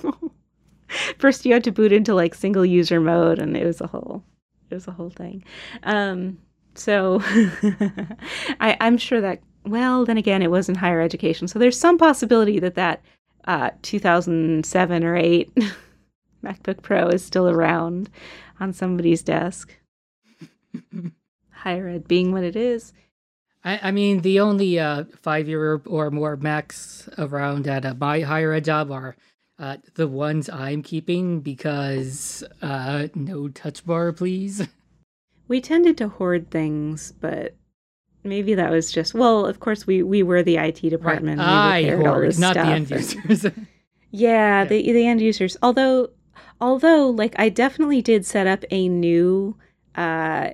First, 1.19 1.47
you 1.47 1.53
had 1.53 1.65
to 1.65 1.73
boot 1.73 1.91
into 1.91 2.15
like 2.15 2.35
single 2.35 2.67
user 2.67 3.01
mode, 3.01 3.39
and 3.39 3.57
it 3.57 3.65
was 3.65 3.81
a 3.81 3.87
whole 3.87 4.23
it 4.71 4.75
was 4.75 4.87
a 4.87 4.93
whole 4.93 5.11
thing. 5.11 5.43
Um, 5.85 6.39
so 6.75 7.21
I, 8.61 8.77
I'm 8.81 8.99
sure 8.99 9.21
that 9.21 9.41
well, 9.65 10.05
then 10.05 10.19
again, 10.19 10.43
it 10.43 10.51
was 10.51 10.69
in 10.69 10.75
higher 10.75 11.01
education, 11.01 11.49
so 11.49 11.59
there's 11.59 11.79
some 11.79 11.99
possibility 11.99 12.61
that 12.61 12.75
that 12.75 13.03
uh, 13.47 13.71
2007 13.83 15.05
or 15.05 15.17
eight 15.17 15.51
MacBook 16.45 16.83
Pro 16.83 17.09
is 17.09 17.25
still 17.25 17.49
around 17.49 18.11
on 18.61 18.73
somebody's 18.73 19.23
desk. 19.23 19.75
Higher 21.51 21.89
ed 21.89 22.07
being 22.07 22.33
what 22.33 22.45
it 22.45 22.55
is. 22.55 22.93
I, 23.67 23.81
I 23.89 23.91
mean, 23.91 24.21
the 24.23 24.41
only 24.41 24.79
uh, 24.79 25.05
five 25.21 25.49
year 25.49 25.83
or 25.87 26.11
more 26.11 26.37
Macs 26.37 27.09
around 27.19 27.67
at 27.67 27.85
uh, 27.85 27.95
my 27.99 28.21
higher 28.21 28.53
ed 28.53 28.65
job 28.65 28.91
are 28.93 29.17
uh, 29.59 29.79
the 29.95 30.07
ones 30.07 30.49
I'm 30.49 30.83
keeping 30.83 31.41
because 31.41 32.45
uh, 32.63 33.09
no 33.15 33.49
touch 33.49 33.85
bar, 33.85 34.13
please. 34.13 34.67
We 35.49 35.61
tended 35.61 35.97
to 35.99 36.09
hoard 36.09 36.51
things, 36.51 37.13
but 37.21 37.55
maybe 38.25 38.55
that 38.57 38.73
was 38.73 38.91
just 38.91 39.15
well. 39.15 39.47
Of 39.47 39.61
course, 39.61 39.87
we 39.87 40.03
we 40.03 40.25
were 40.25 40.43
the 40.43 40.57
IT 40.57 40.81
department. 40.91 41.41
and 41.41 41.85
we 41.85 41.93
I 41.93 41.97
hoard, 41.97 42.37
not 42.41 42.55
the 42.55 42.63
stuff 42.63 42.67
end 42.67 42.91
and- 42.91 43.15
users. 43.31 43.45
Yeah, 44.11 44.63
Yeah. 44.63 44.65
the 44.65 44.93
the 44.93 45.07
end 45.07 45.21
users. 45.21 45.57
Although, 45.63 46.11
although, 46.61 47.11
like 47.11 47.37
I 47.39 47.49
definitely 47.49 48.03
did 48.03 48.27
set 48.27 48.49
up 48.49 48.65
a 48.73 48.89
new 48.89 49.57
uh, 49.95 50.51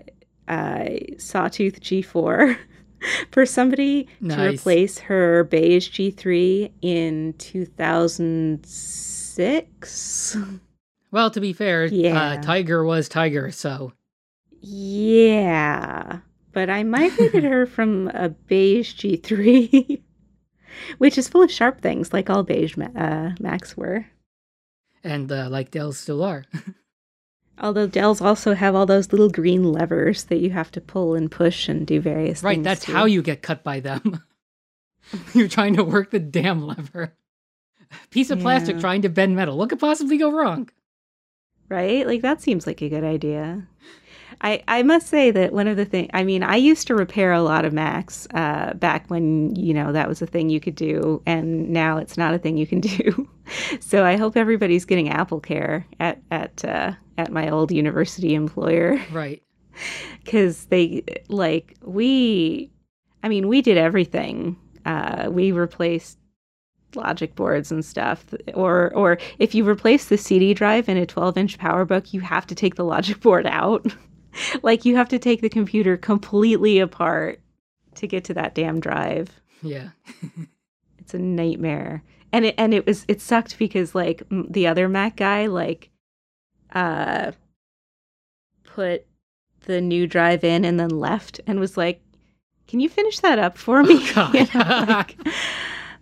uh, 0.46 0.84
Sawtooth 1.16 1.80
G4 1.80 2.58
for 3.30 3.46
somebody 3.46 4.08
to 4.28 4.48
replace 4.50 4.98
her 5.00 5.44
beige 5.44 5.90
G3 5.90 6.72
in 6.82 7.34
2006. 7.38 10.36
well, 11.10 11.30
to 11.30 11.40
be 11.40 11.52
fair, 11.52 11.86
Yeah. 11.86 12.22
uh, 12.22 12.40
Tiger 12.42 12.84
was 12.84 13.08
Tiger, 13.08 13.50
so 13.50 13.92
Yeah, 14.60 16.18
but 16.52 16.70
I 16.70 16.82
migrated 16.84 17.44
her 17.44 17.66
from 17.76 18.08
a 18.08 18.28
beige 18.28 18.94
G3, 18.94 20.00
which 20.98 21.18
is 21.18 21.28
full 21.28 21.42
of 21.42 21.50
sharp 21.50 21.80
things, 21.80 22.12
like 22.12 22.30
all 22.30 22.42
beige 22.42 22.76
ma- 22.76 22.86
uh, 22.96 23.32
Macs 23.40 23.76
were. 23.76 24.06
and 25.04 25.30
uh, 25.32 25.48
like 25.50 25.70
Dell 25.70 25.92
still 25.92 26.22
are. 26.22 26.44
Although 27.62 27.86
Dells 27.86 28.20
also 28.20 28.54
have 28.54 28.74
all 28.74 28.86
those 28.86 29.12
little 29.12 29.30
green 29.30 29.72
levers 29.72 30.24
that 30.24 30.40
you 30.40 30.50
have 30.50 30.72
to 30.72 30.80
pull 30.80 31.14
and 31.14 31.30
push 31.30 31.68
and 31.68 31.86
do 31.86 32.00
various 32.00 32.42
right, 32.42 32.56
things. 32.56 32.64
that's 32.64 32.84
to. 32.86 32.92
how 32.92 33.04
you 33.04 33.22
get 33.22 33.40
cut 33.40 33.62
by 33.62 33.78
them. 33.80 34.22
You're 35.34 35.48
trying 35.48 35.76
to 35.76 35.84
work 35.84 36.10
the 36.10 36.18
damn 36.18 36.66
lever. 36.66 37.14
Piece 38.10 38.30
of 38.30 38.40
plastic 38.40 38.80
trying 38.80 39.02
to 39.02 39.08
bend 39.08 39.36
metal. 39.36 39.56
What 39.56 39.68
could 39.68 39.78
possibly 39.78 40.16
go 40.18 40.32
wrong? 40.32 40.68
right? 41.72 42.06
Like 42.06 42.22
that 42.22 42.42
seems 42.42 42.66
like 42.66 42.82
a 42.82 42.88
good 42.88 43.04
idea. 43.04 43.66
I 44.42 44.62
I 44.68 44.82
must 44.82 45.06
say 45.06 45.30
that 45.30 45.52
one 45.52 45.68
of 45.68 45.76
the 45.76 45.84
things 45.84 46.10
I 46.12 46.24
mean 46.24 46.42
I 46.42 46.56
used 46.56 46.86
to 46.88 46.94
repair 46.94 47.32
a 47.32 47.42
lot 47.42 47.64
of 47.64 47.72
Macs 47.72 48.26
uh, 48.34 48.74
back 48.74 49.08
when 49.08 49.54
you 49.56 49.72
know 49.72 49.92
that 49.92 50.08
was 50.08 50.20
a 50.20 50.26
thing 50.26 50.50
you 50.50 50.60
could 50.60 50.74
do, 50.74 51.22
and 51.26 51.70
now 51.70 51.96
it's 51.98 52.16
not 52.18 52.34
a 52.34 52.38
thing 52.38 52.56
you 52.56 52.66
can 52.66 52.80
do. 52.80 53.28
so 53.80 54.04
I 54.04 54.16
hope 54.16 54.36
everybody's 54.36 54.84
getting 54.84 55.08
Apple 55.08 55.40
Care 55.40 55.86
at 56.00 56.20
at 56.30 56.64
uh, 56.64 56.92
at 57.18 57.32
my 57.32 57.48
old 57.50 57.70
university 57.72 58.34
employer. 58.34 59.00
Right. 59.12 59.42
because 60.24 60.66
they 60.66 61.02
like 61.28 61.76
we 61.82 62.70
i 63.22 63.28
mean 63.28 63.48
we 63.48 63.62
did 63.62 63.78
everything 63.78 64.56
uh 64.84 65.28
we 65.30 65.50
replaced 65.52 66.18
logic 66.94 67.34
boards 67.34 67.72
and 67.72 67.82
stuff 67.84 68.34
or 68.52 68.92
or 68.94 69.16
if 69.38 69.54
you 69.54 69.66
replace 69.66 70.06
the 70.06 70.18
cd 70.18 70.52
drive 70.52 70.90
in 70.90 70.98
a 70.98 71.06
12 71.06 71.38
inch 71.38 71.58
powerbook 71.58 72.12
you 72.12 72.20
have 72.20 72.46
to 72.46 72.54
take 72.54 72.74
the 72.74 72.84
logic 72.84 73.20
board 73.20 73.46
out 73.46 73.86
like 74.62 74.84
you 74.84 74.96
have 74.96 75.08
to 75.08 75.18
take 75.18 75.40
the 75.40 75.48
computer 75.48 75.96
completely 75.96 76.78
apart 76.78 77.40
to 77.96 78.06
get 78.06 78.24
to 78.24 78.34
that 78.34 78.54
damn 78.54 78.80
drive. 78.80 79.40
Yeah. 79.62 79.90
it's 80.98 81.14
a 81.14 81.18
nightmare. 81.18 82.02
And 82.32 82.46
it 82.46 82.54
and 82.56 82.72
it 82.72 82.86
was 82.86 83.04
it 83.08 83.20
sucked 83.20 83.58
because 83.58 83.94
like 83.94 84.22
the 84.30 84.66
other 84.66 84.88
mac 84.88 85.16
guy 85.16 85.46
like 85.46 85.90
uh 86.74 87.32
put 88.64 89.06
the 89.66 89.80
new 89.80 90.06
drive 90.06 90.42
in 90.42 90.64
and 90.64 90.80
then 90.80 90.88
left 90.88 91.40
and 91.46 91.60
was 91.60 91.76
like 91.76 92.02
can 92.66 92.80
you 92.80 92.88
finish 92.88 93.18
that 93.20 93.38
up 93.38 93.58
for 93.58 93.82
me? 93.82 94.08
Oh. 94.16 94.30
You 94.32 94.46
know, 94.54 94.84
like, 94.88 95.16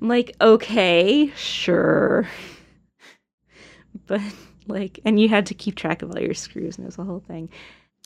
i'm 0.00 0.08
like 0.08 0.36
okay 0.40 1.32
sure. 1.34 2.28
But 4.06 4.20
like 4.68 5.00
and 5.04 5.18
you 5.18 5.28
had 5.28 5.46
to 5.46 5.54
keep 5.54 5.74
track 5.74 6.02
of 6.02 6.10
all 6.12 6.22
your 6.22 6.34
screws 6.34 6.78
and 6.78 6.84
it 6.84 6.86
was 6.86 6.98
a 6.98 7.04
whole 7.04 7.24
thing 7.26 7.48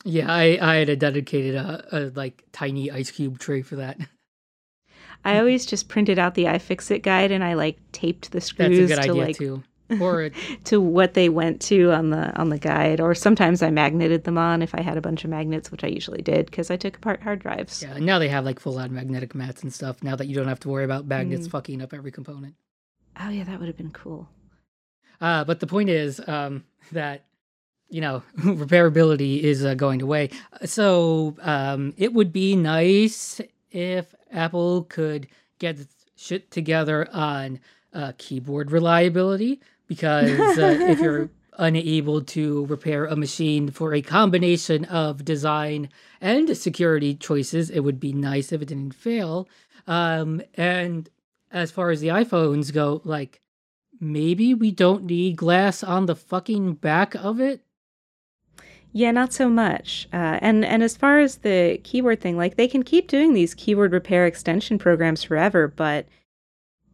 Yeah, 0.04 0.30
I, 0.32 0.58
I 0.60 0.74
had 0.76 0.88
a 0.90 0.96
dedicated 0.96 1.56
uh, 1.56 1.80
a 1.92 2.00
like 2.14 2.44
tiny 2.52 2.90
ice 2.90 3.10
cube 3.10 3.38
tray 3.38 3.62
for 3.62 3.76
that. 3.76 3.98
i 5.24 5.38
always 5.38 5.64
just 5.64 5.88
printed 5.88 6.18
out 6.18 6.34
the 6.34 6.44
ifixit 6.44 7.02
guide 7.02 7.30
and 7.32 7.42
i 7.42 7.54
like 7.54 7.78
taped 7.92 8.30
the 8.32 8.38
a 8.38 8.40
screws 8.42 8.90
good 8.90 8.96
to 8.96 9.00
idea 9.10 9.14
like 9.14 9.36
too. 9.36 9.62
Or 10.00 10.30
to 10.64 10.80
what 10.80 11.12
they 11.14 11.28
went 11.28 11.60
to 11.62 11.92
on 11.92 12.08
the 12.10 12.34
on 12.36 12.48
the 12.48 12.58
guide 12.58 13.00
or 13.00 13.14
sometimes 13.14 13.62
i 13.62 13.70
magneted 13.70 14.24
them 14.24 14.36
on 14.38 14.60
if 14.62 14.74
i 14.74 14.80
had 14.82 14.96
a 14.96 15.00
bunch 15.02 15.24
of 15.24 15.30
magnets 15.30 15.70
which 15.70 15.84
i 15.84 15.86
usually 15.86 16.20
did 16.22 16.46
because 16.46 16.70
i 16.70 16.76
took 16.76 16.96
apart 16.96 17.22
hard 17.22 17.40
drives 17.40 17.82
yeah, 17.82 17.98
now 17.98 18.18
they 18.18 18.28
have 18.28 18.44
like 18.44 18.60
full 18.60 18.78
on 18.78 18.92
magnetic 18.92 19.34
mats 19.34 19.62
and 19.62 19.72
stuff. 19.72 20.02
Now 20.02 20.16
that 20.16 20.26
you 20.26 20.34
don't 20.34 20.48
have 20.48 20.60
to 20.60 20.68
worry 20.68 20.84
about 20.84 21.06
magnets 21.06 21.46
Mm. 21.48 21.50
fucking 21.52 21.82
up 21.82 21.92
every 21.94 22.10
component. 22.12 22.54
oh 23.20 23.28
yeah 23.28 23.44
that 23.44 23.58
would 23.58 23.68
have 23.68 23.76
been 23.76 23.92
cool 23.92 24.28
Uh, 25.20 25.44
but 25.44 25.60
the 25.60 25.66
point 25.66 25.88
is 25.90 26.20
um, 26.26 26.64
that 26.92 27.24
you 27.88 28.00
know 28.00 28.22
repairability 28.38 29.40
is 29.40 29.64
uh, 29.64 29.74
going 29.74 30.02
away. 30.02 30.30
So 30.64 31.36
um, 31.42 31.94
it 31.96 32.12
would 32.12 32.32
be 32.32 32.56
nice 32.56 33.40
if 33.70 34.14
Apple 34.32 34.84
could 34.84 35.26
get 35.58 35.78
shit 36.16 36.50
together 36.50 37.08
on 37.12 37.60
uh, 37.92 38.12
keyboard 38.18 38.70
reliability 38.70 39.60
because 39.86 40.58
uh, 40.58 40.76
if 40.80 41.00
you're 41.00 41.30
unable 41.58 42.20
to 42.20 42.66
repair 42.66 43.06
a 43.06 43.16
machine 43.16 43.70
for 43.70 43.94
a 43.94 44.02
combination 44.02 44.84
of 44.86 45.24
design 45.24 45.88
and 46.20 46.56
security 46.56 47.14
choices, 47.14 47.70
it 47.70 47.80
would 47.80 48.00
be 48.00 48.12
nice 48.12 48.52
if 48.52 48.62
it 48.62 48.68
didn't 48.68 48.94
fail. 48.94 49.48
Um, 49.86 50.42
and 50.54 51.08
as 51.52 51.70
far 51.70 51.90
as 51.90 52.00
the 52.00 52.08
iPhones 52.08 52.72
go, 52.72 53.00
like 53.04 53.40
maybe 54.00 54.54
we 54.54 54.70
don't 54.70 55.04
need 55.04 55.36
glass 55.36 55.84
on 55.84 56.06
the 56.06 56.16
fucking 56.16 56.74
back 56.74 57.14
of 57.14 57.40
it. 57.40 57.60
Yeah 58.94 59.10
not 59.10 59.32
so 59.32 59.50
much. 59.50 60.08
Uh, 60.12 60.38
and 60.40 60.64
and 60.64 60.82
as 60.82 60.96
far 60.96 61.20
as 61.20 61.38
the 61.38 61.78
keyword 61.84 62.20
thing 62.20 62.38
like 62.38 62.56
they 62.56 62.68
can 62.68 62.82
keep 62.82 63.08
doing 63.08 63.34
these 63.34 63.52
keyword 63.52 63.92
repair 63.92 64.24
extension 64.26 64.78
programs 64.78 65.22
forever 65.22 65.68
but 65.68 66.06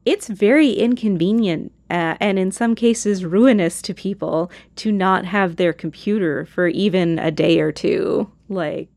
it's 0.06 0.28
very 0.28 0.70
inconvenient 0.72 1.72
uh, 1.90 2.16
and 2.20 2.38
in 2.38 2.50
some 2.50 2.74
cases 2.74 3.24
ruinous 3.24 3.82
to 3.82 3.92
people 3.92 4.50
to 4.76 4.90
not 4.90 5.26
have 5.26 5.56
their 5.56 5.74
computer 5.74 6.46
for 6.46 6.68
even 6.68 7.18
a 7.18 7.30
day 7.30 7.60
or 7.60 7.70
two. 7.70 8.30
Like 8.48 8.88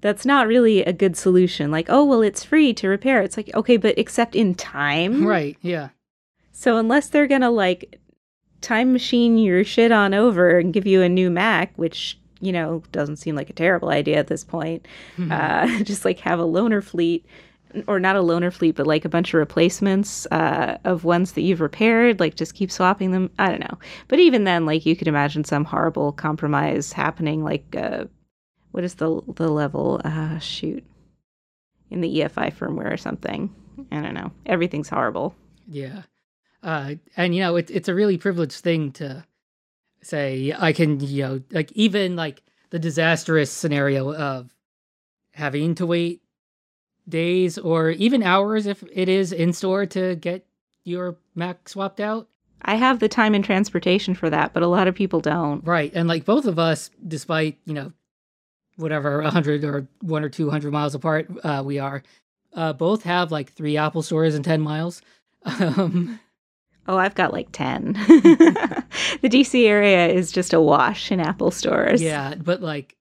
that's 0.00 0.24
not 0.24 0.46
really 0.46 0.82
a 0.82 0.94
good 0.94 1.16
solution. 1.16 1.70
Like 1.70 1.86
oh 1.90 2.04
well 2.04 2.22
it's 2.22 2.42
free 2.42 2.72
to 2.74 2.88
repair. 2.88 3.20
It's 3.20 3.36
like 3.36 3.54
okay 3.54 3.76
but 3.76 3.98
except 3.98 4.34
in 4.34 4.54
time? 4.54 5.26
Right, 5.26 5.58
yeah. 5.60 5.90
so 6.52 6.78
unless 6.78 7.08
they're 7.08 7.26
gonna 7.26 7.50
like 7.50 8.00
time 8.62 8.92
machine 8.92 9.36
your 9.38 9.64
shit 9.64 9.92
on 9.92 10.14
over 10.14 10.58
and 10.58 10.72
give 10.72 10.86
you 10.86 11.02
a 11.02 11.08
new 11.08 11.30
mac 11.30 11.72
which 11.76 12.19
you 12.40 12.52
know 12.52 12.82
doesn't 12.92 13.16
seem 13.16 13.36
like 13.36 13.50
a 13.50 13.54
terrible 13.54 13.90
idea 13.90 14.18
at 14.18 14.28
this 14.28 14.44
point. 14.44 14.86
Hmm. 15.16 15.32
uh, 15.32 15.78
just 15.82 16.04
like 16.04 16.18
have 16.20 16.40
a 16.40 16.44
loaner 16.44 16.82
fleet 16.82 17.26
or 17.86 18.00
not 18.00 18.16
a 18.16 18.20
loaner 18.20 18.52
fleet 18.52 18.74
but 18.74 18.86
like 18.86 19.04
a 19.04 19.08
bunch 19.08 19.32
of 19.32 19.38
replacements 19.38 20.26
uh, 20.32 20.76
of 20.84 21.04
ones 21.04 21.32
that 21.32 21.42
you've 21.42 21.60
repaired 21.60 22.18
like 22.18 22.34
just 22.34 22.54
keep 22.54 22.70
swapping 22.70 23.12
them. 23.12 23.30
I 23.38 23.48
don't 23.48 23.60
know. 23.60 23.78
But 24.08 24.18
even 24.20 24.44
then 24.44 24.66
like 24.66 24.86
you 24.86 24.96
could 24.96 25.08
imagine 25.08 25.44
some 25.44 25.64
horrible 25.64 26.12
compromise 26.12 26.92
happening 26.92 27.44
like 27.44 27.76
uh, 27.76 28.04
what 28.72 28.84
is 28.84 28.94
the 28.94 29.20
the 29.34 29.48
level 29.48 30.00
uh, 30.04 30.38
shoot 30.38 30.84
in 31.90 32.00
the 32.00 32.20
efi 32.20 32.54
firmware 32.54 32.92
or 32.92 32.96
something. 32.96 33.54
I 33.90 34.00
don't 34.00 34.14
know. 34.14 34.32
Everything's 34.46 34.88
horrible. 34.88 35.34
Yeah. 35.68 36.02
Uh, 36.62 36.94
and 37.16 37.34
you 37.34 37.40
know, 37.40 37.56
it's 37.56 37.70
it's 37.70 37.88
a 37.88 37.94
really 37.94 38.18
privileged 38.18 38.60
thing 38.60 38.92
to 38.92 39.24
say. 40.02 40.54
I 40.58 40.72
can, 40.72 41.00
you 41.00 41.22
know, 41.22 41.42
like 41.50 41.72
even 41.72 42.16
like 42.16 42.42
the 42.70 42.78
disastrous 42.78 43.50
scenario 43.50 44.12
of 44.14 44.54
having 45.32 45.74
to 45.76 45.86
wait 45.86 46.22
days 47.08 47.58
or 47.58 47.90
even 47.90 48.22
hours 48.22 48.66
if 48.66 48.84
it 48.92 49.08
is 49.08 49.32
in 49.32 49.52
store 49.52 49.86
to 49.86 50.14
get 50.16 50.46
your 50.84 51.16
Mac 51.34 51.68
swapped 51.68 52.00
out. 52.00 52.28
I 52.62 52.74
have 52.76 53.00
the 53.00 53.08
time 53.08 53.34
and 53.34 53.44
transportation 53.44 54.14
for 54.14 54.28
that, 54.30 54.52
but 54.52 54.62
a 54.62 54.68
lot 54.68 54.86
of 54.86 54.94
people 54.94 55.20
don't. 55.20 55.64
Right. 55.64 55.90
And 55.94 56.08
like 56.08 56.24
both 56.24 56.44
of 56.44 56.58
us, 56.58 56.90
despite, 57.06 57.58
you 57.64 57.74
know, 57.74 57.92
whatever, 58.76 59.22
100 59.22 59.64
or 59.64 59.86
1 60.02 60.24
or 60.24 60.28
200 60.28 60.72
miles 60.72 60.94
apart 60.94 61.30
uh, 61.42 61.62
we 61.64 61.78
are, 61.78 62.02
uh, 62.54 62.72
both 62.72 63.02
have 63.04 63.32
like 63.32 63.52
three 63.52 63.76
Apple 63.76 64.02
stores 64.02 64.34
in 64.34 64.42
10 64.42 64.60
miles. 64.60 65.02
Um, 65.46 66.20
oh, 66.90 66.98
I've 66.98 67.14
got 67.14 67.32
like 67.32 67.48
10. 67.52 67.92
the 67.92 68.84
DC 69.22 69.64
area 69.66 70.08
is 70.08 70.32
just 70.32 70.52
a 70.52 70.60
wash 70.60 71.12
in 71.12 71.20
Apple 71.20 71.52
stores. 71.52 72.02
Yeah. 72.02 72.34
But 72.34 72.60
like 72.60 72.96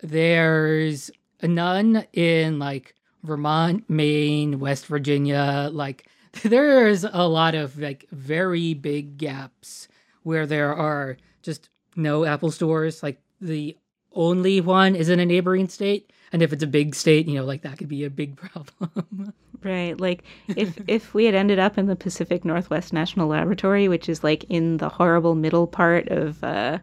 there's 0.00 1.10
none 1.42 2.06
in 2.12 2.58
like 2.58 2.94
Vermont, 3.24 3.88
Maine, 3.90 4.60
West 4.60 4.86
Virginia, 4.86 5.70
like 5.72 6.06
there's 6.44 7.04
a 7.04 7.26
lot 7.26 7.54
of 7.54 7.78
like 7.78 8.06
very 8.12 8.74
big 8.74 9.18
gaps 9.18 9.88
where 10.22 10.46
there 10.46 10.74
are 10.74 11.16
just 11.42 11.68
no 11.96 12.24
Apple 12.24 12.52
stores. 12.52 13.02
Like 13.02 13.20
the 13.40 13.76
only 14.12 14.60
one 14.60 14.94
is 14.94 15.08
in 15.08 15.18
a 15.18 15.26
neighboring 15.26 15.68
state. 15.68 16.10
And 16.32 16.42
if 16.42 16.52
it's 16.52 16.62
a 16.62 16.68
big 16.68 16.94
state, 16.94 17.26
you 17.26 17.34
know, 17.34 17.44
like 17.44 17.62
that 17.62 17.76
could 17.76 17.88
be 17.88 18.04
a 18.04 18.10
big 18.10 18.36
problem. 18.36 19.34
Right. 19.64 19.98
Like 19.98 20.24
if 20.48 20.78
if 20.86 21.14
we 21.14 21.24
had 21.24 21.34
ended 21.34 21.58
up 21.58 21.78
in 21.78 21.86
the 21.86 21.96
Pacific 21.96 22.44
Northwest 22.44 22.92
National 22.92 23.28
Laboratory, 23.28 23.88
which 23.88 24.08
is 24.08 24.22
like 24.24 24.44
in 24.48 24.78
the 24.78 24.88
horrible 24.88 25.34
middle 25.34 25.66
part 25.66 26.08
of 26.08 26.42
uh, 26.42 26.78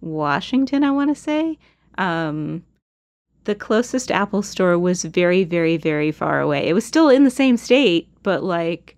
Washington, 0.00 0.84
I 0.84 0.90
want 0.90 1.14
to 1.14 1.20
say, 1.20 1.58
um, 1.98 2.64
the 3.44 3.54
closest 3.54 4.10
Apple 4.10 4.42
store 4.42 4.78
was 4.78 5.04
very, 5.04 5.44
very, 5.44 5.76
very 5.76 6.12
far 6.12 6.40
away. 6.40 6.68
It 6.68 6.74
was 6.74 6.84
still 6.84 7.08
in 7.08 7.24
the 7.24 7.30
same 7.30 7.56
state, 7.56 8.08
but 8.22 8.42
like 8.42 8.96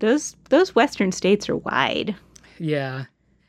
those 0.00 0.36
those 0.50 0.74
western 0.74 1.12
states 1.12 1.48
are 1.48 1.56
wide. 1.56 2.14
Yeah. 2.58 3.04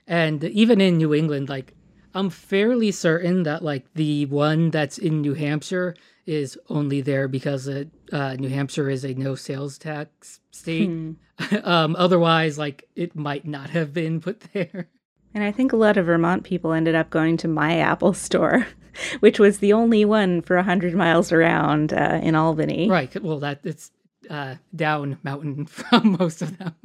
And 0.07 0.43
even 0.45 0.79
in 0.79 0.97
New 0.97 1.13
England, 1.13 1.49
like 1.49 1.73
I'm 2.13 2.29
fairly 2.29 2.91
certain 2.91 3.43
that 3.43 3.63
like 3.63 3.93
the 3.93 4.25
one 4.27 4.71
that's 4.71 4.97
in 4.97 5.21
New 5.21 5.33
Hampshire 5.33 5.95
is 6.25 6.57
only 6.69 7.01
there 7.01 7.27
because 7.27 7.67
uh, 7.67 7.85
uh, 8.11 8.35
New 8.35 8.49
Hampshire 8.49 8.89
is 8.89 9.03
a 9.03 9.13
no 9.13 9.35
sales 9.35 9.77
tax 9.77 10.39
state. 10.51 10.89
Hmm. 10.89 11.11
um, 11.63 11.95
otherwise, 11.97 12.57
like 12.57 12.87
it 12.95 13.15
might 13.15 13.45
not 13.45 13.69
have 13.71 13.93
been 13.93 14.19
put 14.21 14.41
there. 14.53 14.89
And 15.33 15.43
I 15.43 15.51
think 15.51 15.71
a 15.71 15.77
lot 15.77 15.97
of 15.97 16.07
Vermont 16.07 16.43
people 16.43 16.73
ended 16.73 16.95
up 16.95 17.09
going 17.09 17.37
to 17.37 17.47
my 17.47 17.77
Apple 17.77 18.13
store 18.13 18.65
which 19.19 19.39
was 19.39 19.59
the 19.59 19.73
only 19.73 20.05
one 20.05 20.41
for 20.41 20.55
a 20.55 20.59
100 20.59 20.93
miles 20.93 21.31
around 21.31 21.93
uh, 21.93 22.19
in 22.21 22.35
Albany. 22.35 22.89
Right. 22.89 23.21
Well, 23.21 23.39
that 23.39 23.61
it's 23.63 23.91
uh, 24.29 24.55
down 24.75 25.17
mountain 25.23 25.65
from 25.67 26.17
most 26.19 26.41
of 26.41 26.57
them. 26.57 26.75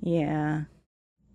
yeah. 0.00 0.62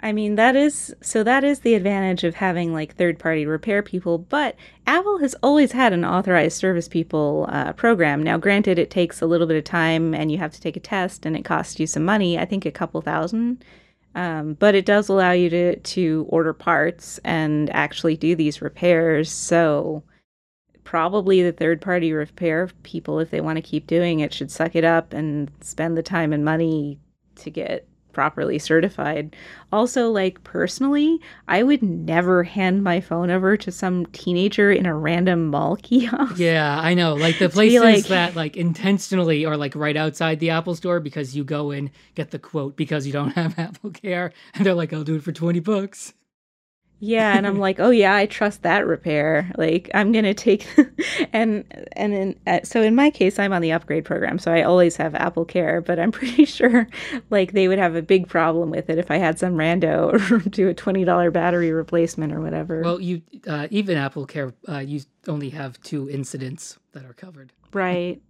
I 0.02 0.14
mean, 0.14 0.36
that 0.36 0.56
is 0.56 0.96
so 1.02 1.24
that 1.24 1.44
is 1.44 1.60
the 1.60 1.74
advantage 1.74 2.24
of 2.24 2.36
having 2.36 2.74
like 2.74 2.96
third 2.96 3.20
party 3.20 3.46
repair 3.46 3.84
people, 3.84 4.18
but 4.18 4.56
Apple 4.88 5.18
has 5.20 5.36
always 5.44 5.74
had 5.74 5.92
an 5.92 6.06
authorized 6.06 6.58
service 6.58 6.88
people 6.88 7.48
uh, 7.50 7.74
program. 7.74 8.24
Now, 8.24 8.38
granted, 8.38 8.80
it 8.80 8.90
takes 8.90 9.22
a 9.22 9.28
little 9.28 9.48
bit 9.48 9.58
of 9.58 9.66
time 9.66 10.14
and 10.14 10.32
you 10.32 10.38
have 10.38 10.54
to 10.54 10.62
take 10.62 10.78
a 10.78 10.80
test 10.80 11.26
and 11.26 11.36
it 11.36 11.44
costs 11.44 11.80
you 11.80 11.88
some 11.88 12.06
money, 12.06 12.38
I 12.40 12.46
think 12.46 12.66
a 12.66 12.72
couple 12.72 13.02
thousand. 13.02 13.64
Um, 14.16 14.54
but 14.54 14.74
it 14.74 14.86
does 14.86 15.10
allow 15.10 15.32
you 15.32 15.50
to 15.50 15.76
to 15.76 16.26
order 16.30 16.54
parts 16.54 17.20
and 17.26 17.70
actually 17.72 18.16
do 18.16 18.36
these 18.36 18.62
repairs. 18.62 19.30
So 19.30 20.04
probably 20.86 21.44
the 21.44 21.52
third 21.52 21.82
party 21.82 22.14
repair 22.14 22.70
people, 22.84 23.20
if 23.20 23.32
they 23.32 23.42
want 23.42 23.58
to 23.58 23.62
keep 23.62 23.86
doing 23.86 24.22
it, 24.22 24.34
should 24.34 24.50
suck 24.50 24.76
it 24.78 24.86
up 24.86 25.12
and 25.12 25.52
spend 25.60 25.98
the 25.98 26.04
time 26.04 26.32
and 26.32 26.46
money 26.46 27.00
to 27.36 27.50
get 27.52 27.89
properly 28.12 28.60
certified. 28.60 29.36
Also, 29.72 30.10
like 30.10 30.44
personally, 30.44 31.20
I 31.48 31.64
would 31.64 31.84
never 31.84 32.44
hand 32.44 32.84
my 32.84 33.02
phone 33.02 33.30
over 33.30 33.56
to 33.58 33.72
some 33.72 34.06
teenager 34.08 34.72
in 34.72 34.86
a 34.86 34.96
random 34.96 35.48
mall 35.48 35.76
kiosk. 35.82 36.38
Yeah, 36.38 36.80
I 36.80 36.94
know. 36.94 37.16
Like 37.16 37.40
the 37.40 37.50
places 37.50 37.82
like... 37.82 38.08
that 38.08 38.36
like 38.36 38.58
intentionally 38.58 39.46
are 39.46 39.58
like 39.58 39.76
right 39.76 39.98
outside 39.98 40.40
the 40.40 40.50
Apple 40.50 40.76
store 40.76 41.00
because 41.00 41.36
you 41.36 41.44
go 41.44 41.72
in, 41.72 41.92
get 42.16 42.32
the 42.32 42.40
quote 42.40 42.76
because 42.76 43.06
you 43.06 43.14
don't 43.14 43.32
have 43.36 43.58
Apple 43.58 43.92
Care, 43.92 44.34
and 44.54 44.66
they're 44.66 44.74
like, 44.74 44.94
I'll 44.94 45.04
do 45.04 45.16
it 45.16 45.24
for 45.24 45.32
20 45.32 45.60
bucks. 45.60 46.14
Yeah, 47.00 47.36
and 47.36 47.48
I'm 47.48 47.60
like, 47.68 47.80
oh 47.80 47.90
yeah, 47.90 48.16
I 48.16 48.26
trust 48.26 48.64
that 48.64 48.86
repair. 48.86 49.52
Like 49.58 49.90
I'm 49.94 50.12
gonna 50.12 50.34
take, 50.34 50.68
and 51.34 51.64
and 51.94 52.14
in 52.14 52.40
uh, 52.48 52.60
so 52.64 52.82
in 52.82 52.96
my 52.96 53.10
case, 53.10 53.40
I'm 53.40 53.54
on 53.54 53.62
the 53.62 53.72
upgrade 53.72 54.06
program, 54.06 54.40
so 54.40 54.52
I 54.52 54.64
always 54.64 54.96
have 54.98 55.16
Apple 55.16 55.46
Care. 55.46 55.82
But 55.82 56.00
I'm 56.00 56.12
pretty 56.20 56.46
sure, 56.46 56.88
like 57.30 57.54
they 57.54 57.68
would 57.68 57.80
have 57.80 57.96
a 57.96 58.02
big 58.02 58.28
problem 58.28 58.70
with 58.70 58.90
it 58.90 58.98
if 58.98 59.10
I 59.12 59.18
had 59.18 59.40
some 59.40 59.54
rando 59.54 60.50
do 60.52 60.68
a 60.68 60.74
twenty 60.74 61.04
dollar 61.04 61.32
battery 61.32 61.72
replacement 61.72 62.34
or 62.34 62.42
whatever. 62.42 62.82
Well, 62.82 63.00
you 63.00 63.22
uh, 63.48 63.68
even 63.72 63.98
Apple 63.98 64.26
Care, 64.26 64.54
uh, 64.68 64.80
you 64.80 65.02
only 65.28 65.50
have 65.50 65.82
two 65.82 66.10
incidents 66.10 66.78
that 66.94 67.06
are 67.06 67.14
covered. 67.14 67.54
Right. 67.74 68.22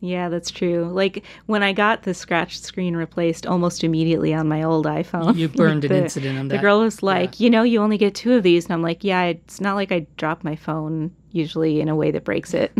Yeah, 0.00 0.28
that's 0.28 0.50
true. 0.50 0.84
Like 0.84 1.24
when 1.46 1.62
I 1.62 1.72
got 1.72 2.02
the 2.02 2.14
scratch 2.14 2.60
screen 2.60 2.94
replaced 2.94 3.46
almost 3.46 3.82
immediately 3.82 4.32
on 4.32 4.48
my 4.48 4.62
old 4.62 4.86
iPhone. 4.86 5.36
You 5.36 5.48
burned 5.48 5.84
like 5.84 5.90
an 5.90 6.04
incident 6.04 6.38
on 6.38 6.48
that. 6.48 6.56
The 6.56 6.60
girl 6.60 6.80
was 6.80 7.02
like, 7.02 7.40
yeah. 7.40 7.44
you 7.44 7.50
know, 7.50 7.62
you 7.62 7.80
only 7.80 7.98
get 7.98 8.14
two 8.14 8.34
of 8.34 8.42
these. 8.42 8.64
And 8.66 8.74
I'm 8.74 8.82
like, 8.82 9.02
yeah, 9.02 9.24
it's 9.24 9.60
not 9.60 9.74
like 9.74 9.90
I 9.90 10.06
drop 10.16 10.44
my 10.44 10.54
phone 10.54 11.14
usually 11.32 11.80
in 11.80 11.88
a 11.88 11.96
way 11.96 12.10
that 12.12 12.24
breaks 12.24 12.54
it. 12.54 12.72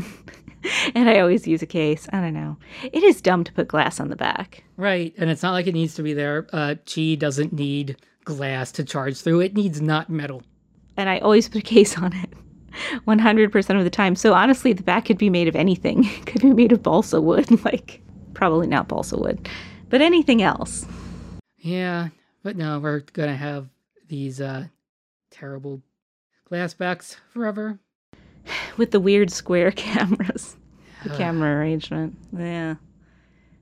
and 0.95 1.09
I 1.09 1.19
always 1.19 1.47
use 1.47 1.63
a 1.63 1.67
case. 1.67 2.09
I 2.13 2.21
don't 2.21 2.35
know. 2.35 2.57
It 2.85 3.03
is 3.03 3.21
dumb 3.21 3.45
to 3.45 3.53
put 3.53 3.69
glass 3.69 3.99
on 3.99 4.11
the 4.11 4.17
back. 4.17 4.63
Right. 4.77 5.13
And 5.19 5.29
it's 5.29 5.43
not 5.43 5.53
like 5.53 5.67
it 5.67 5.75
needs 5.75 5.95
to 5.97 6.03
be 6.03 6.15
there. 6.15 6.47
Uh, 6.53 6.77
Qi 6.87 7.19
doesn't 7.19 7.53
need 7.53 7.97
glass 8.25 8.71
to 8.73 8.85
charge 8.85 9.21
through, 9.21 9.41
it 9.41 9.55
needs 9.55 9.81
not 9.81 10.11
metal. 10.11 10.43
And 10.99 11.09
I 11.09 11.19
always 11.19 11.49
put 11.49 11.61
a 11.61 11.65
case 11.65 11.97
on 11.97 12.13
it. 12.13 12.29
100% 13.07 13.79
of 13.79 13.85
the 13.85 13.91
time. 13.91 14.15
So 14.15 14.35
honestly, 14.35 14.73
the 14.73 14.83
back 14.83 15.07
could 15.07 15.19
be 15.19 15.31
made 15.31 15.49
of 15.49 15.57
anything. 15.57 16.05
It 16.19 16.27
could 16.27 16.43
be 16.43 16.53
made 16.53 16.73
of 16.73 16.83
balsa 16.83 17.21
wood, 17.21 17.65
like 17.65 18.03
probably 18.35 18.67
not 18.67 18.89
balsa 18.89 19.17
wood, 19.17 19.49
but 19.89 20.01
anything 20.01 20.43
else. 20.43 20.87
Yeah, 21.59 22.09
but 22.43 22.57
no, 22.57 22.79
we're 22.79 23.01
going 23.01 23.29
to 23.29 23.37
have 23.37 23.69
these 24.09 24.41
uh 24.41 24.67
terrible 25.31 25.83
glass 26.47 26.73
backs 26.73 27.19
forever 27.31 27.79
with 28.77 28.91
the 28.91 29.01
weird 29.01 29.31
square 29.31 29.71
cameras. 29.77 30.57
The 31.05 31.11
camera 31.11 31.57
arrangement. 31.57 32.17
Yeah. 32.37 32.75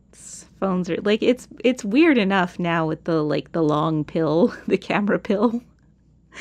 It's, 0.08 0.46
phones 0.58 0.88
are 0.88 0.96
like 1.02 1.22
it's 1.22 1.46
it's 1.62 1.84
weird 1.84 2.16
enough 2.16 2.58
now 2.58 2.86
with 2.86 3.04
the 3.04 3.22
like 3.22 3.52
the 3.52 3.62
long 3.62 4.04
pill, 4.04 4.54
the 4.66 4.78
camera 4.78 5.18
pill. 5.18 5.60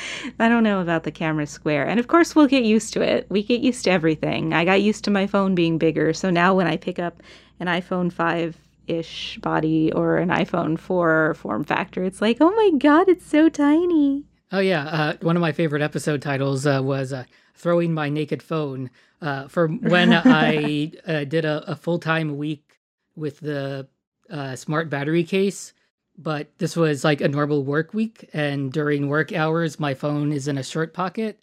I 0.38 0.48
don't 0.48 0.62
know 0.62 0.80
about 0.80 1.04
the 1.04 1.10
camera 1.10 1.46
square. 1.46 1.86
And 1.86 2.00
of 2.00 2.08
course, 2.08 2.34
we'll 2.34 2.46
get 2.46 2.64
used 2.64 2.92
to 2.94 3.02
it. 3.02 3.26
We 3.30 3.42
get 3.42 3.60
used 3.60 3.84
to 3.84 3.90
everything. 3.90 4.52
I 4.52 4.64
got 4.64 4.82
used 4.82 5.04
to 5.04 5.10
my 5.10 5.26
phone 5.26 5.54
being 5.54 5.78
bigger. 5.78 6.12
So 6.12 6.30
now 6.30 6.54
when 6.54 6.66
I 6.66 6.76
pick 6.76 6.98
up 6.98 7.22
an 7.60 7.66
iPhone 7.66 8.12
5 8.12 8.56
ish 8.86 9.38
body 9.38 9.92
or 9.92 10.18
an 10.18 10.28
iPhone 10.28 10.78
4 10.78 11.34
form 11.34 11.64
factor, 11.64 12.04
it's 12.04 12.20
like, 12.20 12.38
oh 12.40 12.50
my 12.50 12.78
God, 12.78 13.08
it's 13.08 13.26
so 13.26 13.48
tiny. 13.48 14.24
Oh, 14.52 14.60
yeah. 14.60 14.84
Uh, 14.86 15.16
one 15.22 15.36
of 15.36 15.40
my 15.40 15.52
favorite 15.52 15.82
episode 15.82 16.22
titles 16.22 16.66
uh, 16.66 16.80
was 16.82 17.12
uh, 17.12 17.24
Throwing 17.54 17.92
My 17.92 18.08
Naked 18.08 18.42
Phone. 18.42 18.90
Uh, 19.20 19.48
for 19.48 19.68
when 19.68 20.12
I 20.24 20.92
uh, 21.06 21.24
did 21.24 21.44
a, 21.44 21.70
a 21.70 21.76
full 21.76 21.98
time 21.98 22.36
week 22.36 22.78
with 23.16 23.40
the 23.40 23.88
uh, 24.30 24.56
smart 24.56 24.90
battery 24.90 25.24
case 25.24 25.72
but 26.18 26.48
this 26.58 26.76
was 26.76 27.04
like 27.04 27.20
a 27.20 27.28
normal 27.28 27.64
work 27.64 27.92
week 27.94 28.28
and 28.32 28.72
during 28.72 29.08
work 29.08 29.32
hours 29.32 29.78
my 29.78 29.94
phone 29.94 30.32
is 30.32 30.48
in 30.48 30.58
a 30.58 30.62
shirt 30.62 30.94
pocket. 30.94 31.40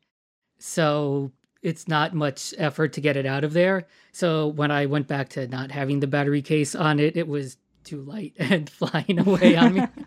So 0.60 1.32
it's 1.62 1.88
not 1.88 2.14
much 2.14 2.54
effort 2.58 2.94
to 2.94 3.02
get 3.02 3.16
it 3.18 3.26
out 3.26 3.44
of 3.44 3.54
there. 3.54 3.88
So 4.12 4.48
when 4.48 4.72
i 4.72 4.86
went 4.86 5.08
back 5.08 5.30
to 5.30 5.48
not 5.48 5.72
having 5.72 6.00
the 6.00 6.08
battery 6.08 6.42
case 6.42 6.76
on 6.76 7.00
it 7.00 7.16
it 7.18 7.28
was 7.28 7.58
too 7.84 8.02
light 8.02 8.34
and 8.40 8.70
flying 8.70 9.20
away 9.20 9.56
on 9.56 9.74
me. 9.74 9.88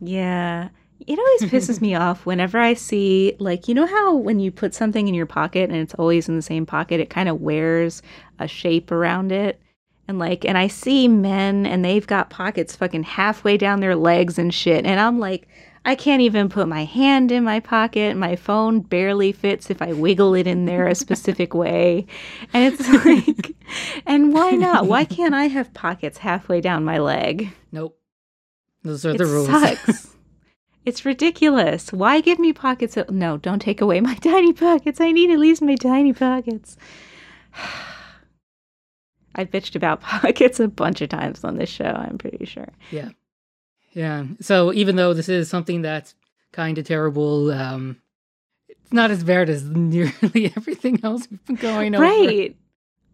Yeah. 0.00 0.68
It 1.06 1.18
always 1.18 1.52
pisses 1.52 1.80
me 1.80 1.94
off 2.06 2.26
whenever 2.26 2.58
i 2.58 2.74
see 2.74 3.36
like 3.38 3.68
you 3.68 3.74
know 3.74 3.86
how 3.86 4.14
when 4.14 4.40
you 4.40 4.50
put 4.50 4.74
something 4.74 5.08
in 5.08 5.14
your 5.14 5.26
pocket 5.26 5.70
and 5.70 5.78
it's 5.78 5.94
always 5.94 6.28
in 6.28 6.36
the 6.36 6.42
same 6.42 6.66
pocket 6.66 7.00
it 7.00 7.10
kind 7.10 7.28
of 7.28 7.40
wears 7.40 8.02
a 8.38 8.48
shape 8.48 8.90
around 8.90 9.32
it 9.32 9.60
and 10.08 10.18
like, 10.18 10.46
and 10.46 10.56
I 10.56 10.68
see 10.68 11.06
men 11.06 11.66
and 11.66 11.84
they've 11.84 12.06
got 12.06 12.30
pockets 12.30 12.74
fucking 12.74 13.02
halfway 13.02 13.58
down 13.58 13.80
their 13.80 13.94
legs 13.94 14.38
and 14.38 14.52
shit. 14.52 14.86
And 14.86 14.98
I'm 14.98 15.20
like, 15.20 15.46
I 15.84 15.94
can't 15.94 16.22
even 16.22 16.48
put 16.48 16.66
my 16.66 16.84
hand 16.86 17.30
in 17.30 17.44
my 17.44 17.60
pocket. 17.60 18.16
My 18.16 18.34
phone 18.34 18.80
barely 18.80 19.32
fits 19.32 19.70
if 19.70 19.82
I 19.82 19.92
wiggle 19.92 20.34
it 20.34 20.46
in 20.46 20.64
there 20.64 20.88
a 20.88 20.94
specific 20.94 21.52
way. 21.52 22.06
And 22.54 22.72
it's 22.72 22.88
like, 23.04 23.54
and 24.06 24.32
why 24.32 24.52
not? 24.52 24.86
Why 24.86 25.04
can't 25.04 25.34
I 25.34 25.44
have 25.44 25.74
pockets 25.74 26.18
halfway 26.18 26.62
down 26.62 26.84
my 26.84 26.98
leg? 26.98 27.52
Nope. 27.70 27.98
Those 28.82 29.04
are 29.04 29.10
it 29.10 29.18
the 29.18 29.26
rules. 29.26 29.48
sucks. 29.48 30.16
it's 30.86 31.04
ridiculous. 31.04 31.92
Why 31.92 32.22
give 32.22 32.38
me 32.38 32.54
pockets? 32.54 32.96
No, 33.10 33.36
don't 33.36 33.60
take 33.60 33.82
away 33.82 34.00
my 34.00 34.14
tiny 34.22 34.54
pockets. 34.54 35.02
I 35.02 35.12
need 35.12 35.30
at 35.30 35.38
least 35.38 35.60
my 35.60 35.74
tiny 35.74 36.14
pockets. 36.14 36.78
I've 39.38 39.50
bitched 39.50 39.76
about 39.76 40.00
pockets 40.02 40.60
a 40.60 40.68
bunch 40.68 41.00
of 41.00 41.08
times 41.08 41.44
on 41.44 41.56
this 41.56 41.70
show, 41.70 41.84
I'm 41.84 42.18
pretty 42.18 42.44
sure. 42.44 42.68
Yeah. 42.90 43.10
Yeah. 43.92 44.24
So 44.40 44.72
even 44.74 44.96
though 44.96 45.14
this 45.14 45.28
is 45.28 45.48
something 45.48 45.80
that's 45.80 46.14
kind 46.52 46.76
of 46.76 46.86
terrible, 46.86 47.50
um, 47.52 47.96
it's 48.68 48.92
not 48.92 49.10
as 49.10 49.24
bad 49.24 49.48
as 49.48 49.64
nearly 49.70 50.52
everything 50.56 51.00
else 51.02 51.26
we've 51.30 51.44
been 51.46 51.56
going 51.56 51.94
over. 51.94 52.04
Right. 52.04 52.56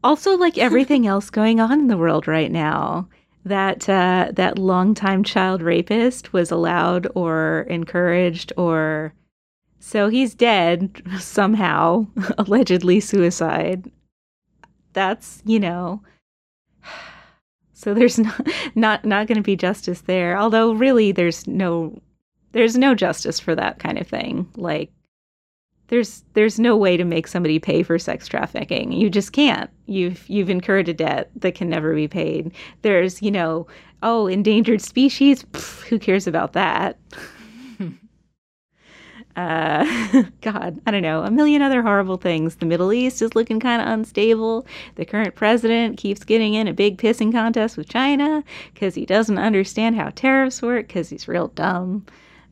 Also, 0.03 0.37
like 0.37 0.59
everything 0.59 1.07
else 1.15 1.31
going 1.31 1.61
on 1.61 1.79
in 1.79 1.87
the 1.87 1.97
world 1.97 2.27
right 2.27 2.51
now, 2.51 3.09
that 3.45 3.89
uh, 3.89 4.31
that 4.33 4.59
longtime 4.59 5.23
child 5.23 5.61
rapist 5.63 6.33
was 6.33 6.51
allowed 6.51 7.07
or 7.15 7.67
encouraged 7.69 8.53
or 8.57 9.13
so 9.79 10.09
he's 10.09 10.35
dead 10.35 11.03
somehow, 11.19 12.07
allegedly 12.39 13.01
suicide. 13.01 13.91
That's 14.95 15.43
you 15.45 15.61
know. 15.61 16.03
So 17.77 17.93
there's 17.93 18.19
not 18.21 18.49
not 18.77 19.05
not 19.05 19.27
going 19.27 19.37
to 19.37 19.43
be 19.43 19.57
justice 19.57 20.03
there. 20.03 20.39
Although 20.39 20.73
really, 20.73 21.11
there's 21.13 21.47
no 21.47 22.01
there's 22.53 22.79
no 22.79 22.95
justice 22.95 23.39
for 23.41 23.55
that 23.57 23.81
kind 23.81 23.99
of 23.99 24.07
thing. 24.07 24.49
Like 24.57 24.91
there's 25.89 26.25
there's 26.33 26.59
no 26.59 26.77
way 26.77 26.97
to 26.97 27.05
make 27.05 27.27
somebody 27.27 27.59
pay 27.59 27.83
for 27.83 27.99
sex 27.99 28.27
trafficking. 28.27 28.93
You 28.93 29.11
just 29.11 29.33
can't. 29.33 29.71
You've 29.87 30.29
you've 30.31 30.51
incurred 30.51 30.89
a 30.89 30.95
debt 30.95 31.31
that 31.37 31.55
can 31.55 31.69
never 31.69 31.95
be 31.95 32.09
paid. 32.09 32.53
There's, 32.83 33.21
you 33.21 33.31
know, 33.31 33.67
oh, 34.03 34.27
endangered 34.27 34.81
species, 34.81 35.45
who 35.89 35.99
cares 35.99 36.27
about 36.27 36.53
that? 36.53 36.99
uh 39.37 40.23
god, 40.41 40.81
I 40.87 40.91
don't 40.91 41.03
know. 41.03 41.23
A 41.23 41.31
million 41.31 41.63
other 41.63 41.83
horrible 41.83 42.17
things. 42.17 42.57
The 42.57 42.67
Middle 42.67 42.93
East 42.93 43.23
is 43.23 43.35
looking 43.35 43.61
kind 43.61 43.83
of 43.83 43.89
unstable. 43.89 44.67
The 44.97 45.05
current 45.05 45.35
president 45.35 45.99
keeps 45.99 46.25
getting 46.25 46.55
in 46.55 46.69
a 46.69 46.73
big 46.73 46.99
pissing 46.99 47.33
contest 47.33 47.77
with 47.77 47.89
China 47.89 48.45
cuz 48.75 48.95
he 48.95 49.07
doesn't 49.07 49.39
understand 49.39 49.97
how 49.97 50.11
tariffs 50.11 50.63
work 50.63 50.89
cuz 50.89 51.11
he's 51.11 51.29
real 51.29 51.49
dumb 51.49 52.05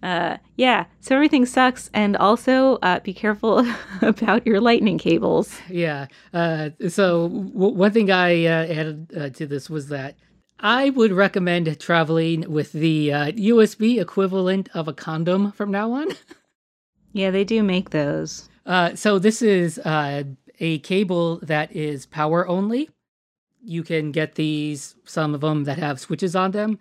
uh, 0.02 0.36
yeah, 0.56 0.86
so 1.00 1.14
everything 1.14 1.46
sucks, 1.46 1.88
and 1.94 2.16
also 2.16 2.76
uh, 2.82 2.98
be 3.00 3.14
careful 3.14 3.64
about 4.02 4.44
your 4.46 4.60
lightning 4.60 4.98
cables. 4.98 5.60
Yeah. 5.68 6.08
Uh, 6.34 6.70
so 6.88 7.28
w- 7.28 7.74
one 7.74 7.92
thing 7.92 8.10
I 8.10 8.44
uh, 8.46 8.66
added 8.66 9.12
uh, 9.16 9.28
to 9.30 9.46
this 9.46 9.70
was 9.70 9.88
that 9.88 10.16
I 10.58 10.90
would 10.90 11.12
recommend 11.12 11.78
traveling 11.78 12.50
with 12.50 12.72
the 12.72 13.08
USB 13.08 13.98
uh, 13.98 14.00
equivalent 14.00 14.68
of 14.74 14.88
a 14.88 14.92
condom 14.92 15.52
from 15.52 15.70
now 15.70 15.92
on. 15.92 16.08
yeah, 17.12 17.30
they 17.30 17.44
do 17.44 17.62
make 17.62 17.90
those. 17.90 18.48
so 18.94 19.18
this 19.18 19.42
is 19.42 19.78
a 20.62 20.78
cable 20.78 21.38
that 21.42 21.74
is 21.74 22.06
power 22.06 22.46
only. 22.46 22.90
You 23.64 23.82
can 23.82 24.12
get 24.12 24.34
these, 24.34 24.94
some 25.04 25.34
of 25.34 25.40
them 25.40 25.64
that 25.64 25.78
have 25.78 26.00
switches 26.00 26.34
on 26.34 26.50
them. 26.50 26.78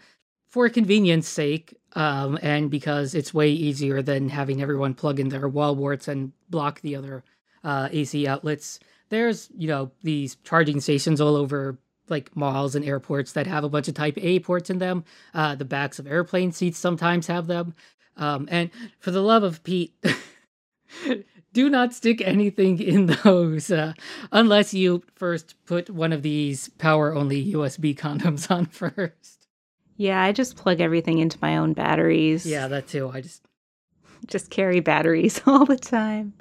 For 0.50 0.67
convenience 0.67 1.30
sake, 1.30 1.78
um, 1.94 2.38
and 2.41 2.70
because 2.70 3.15
it's 3.15 3.34
way 3.34 3.50
easier 3.50 4.02
than 4.02 4.30
having 4.30 4.62
everyone 4.62 4.94
plug 4.94 5.20
in 5.20 5.30
their 5.30 5.48
wall 5.48 5.76
warts 5.76 6.08
and 6.08 6.34
block 6.50 6.82
the 6.82 6.96
other 6.96 7.24
uh, 7.63 7.89
AC 7.91 8.28
outlets. 8.28 8.80
There's, 9.10 9.50
you 9.58 9.67
know, 9.67 9.91
these 10.04 10.36
charging 10.44 10.80
stations 10.82 11.22
all 11.22 11.36
over 11.36 11.78
like 12.10 12.36
malls 12.36 12.76
and 12.76 12.84
airports 12.84 13.34
that 13.34 13.48
have 13.48 13.63
a 13.63 13.70
bunch 13.70 13.88
of 13.88 13.94
Type 13.94 14.17
A 14.17 14.39
ports 14.39 14.70
in 14.70 14.80
them. 14.80 15.04
Uh, 15.34 15.56
the 15.56 15.65
backs 15.65 16.00
of 16.00 16.08
airplane 16.08 16.52
seats 16.52 16.78
sometimes 16.78 17.28
have 17.28 17.48
them. 17.48 17.74
Um, 18.22 18.48
and 18.52 18.70
for 19.00 19.10
the 19.12 19.22
love 19.22 19.44
of 19.44 19.64
Pete, 19.64 19.94
do 21.54 21.70
not 21.70 21.94
stick 21.94 22.22
anything 22.22 22.80
in 22.80 23.08
those 23.08 23.72
uh, 23.72 23.94
unless 24.32 24.74
you 24.74 25.04
first 25.16 25.56
put 25.66 25.90
one 25.90 26.14
of 26.14 26.22
these 26.22 26.70
power 26.78 27.16
only 27.16 27.52
USB 27.54 27.98
condoms 27.98 28.50
on 28.52 28.66
first. 28.68 29.48
Yeah, 29.98 30.22
I 30.22 30.32
just 30.32 30.56
plug 30.56 30.82
everything 30.82 31.18
into 31.18 31.38
my 31.42 31.58
own 31.58 31.74
batteries. 31.74 32.46
Yeah, 32.46 32.68
that 32.68 32.88
too. 32.88 33.10
I 33.10 33.22
just 33.22 33.44
just 34.28 34.52
carry 34.52 34.80
batteries 34.80 35.42
all 35.48 35.66
the 35.66 35.78
time. 35.78 36.34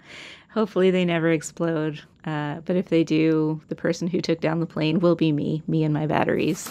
Hopefully, 0.50 0.90
they 0.90 1.04
never 1.04 1.30
explode. 1.30 2.00
Uh, 2.24 2.60
but 2.66 2.76
if 2.76 2.88
they 2.88 3.04
do, 3.04 3.62
the 3.68 3.74
person 3.74 4.06
who 4.06 4.20
took 4.20 4.40
down 4.40 4.60
the 4.60 4.66
plane 4.66 5.00
will 5.00 5.14
be 5.14 5.32
me, 5.32 5.62
me 5.66 5.84
and 5.84 5.94
my 5.94 6.06
batteries. 6.06 6.68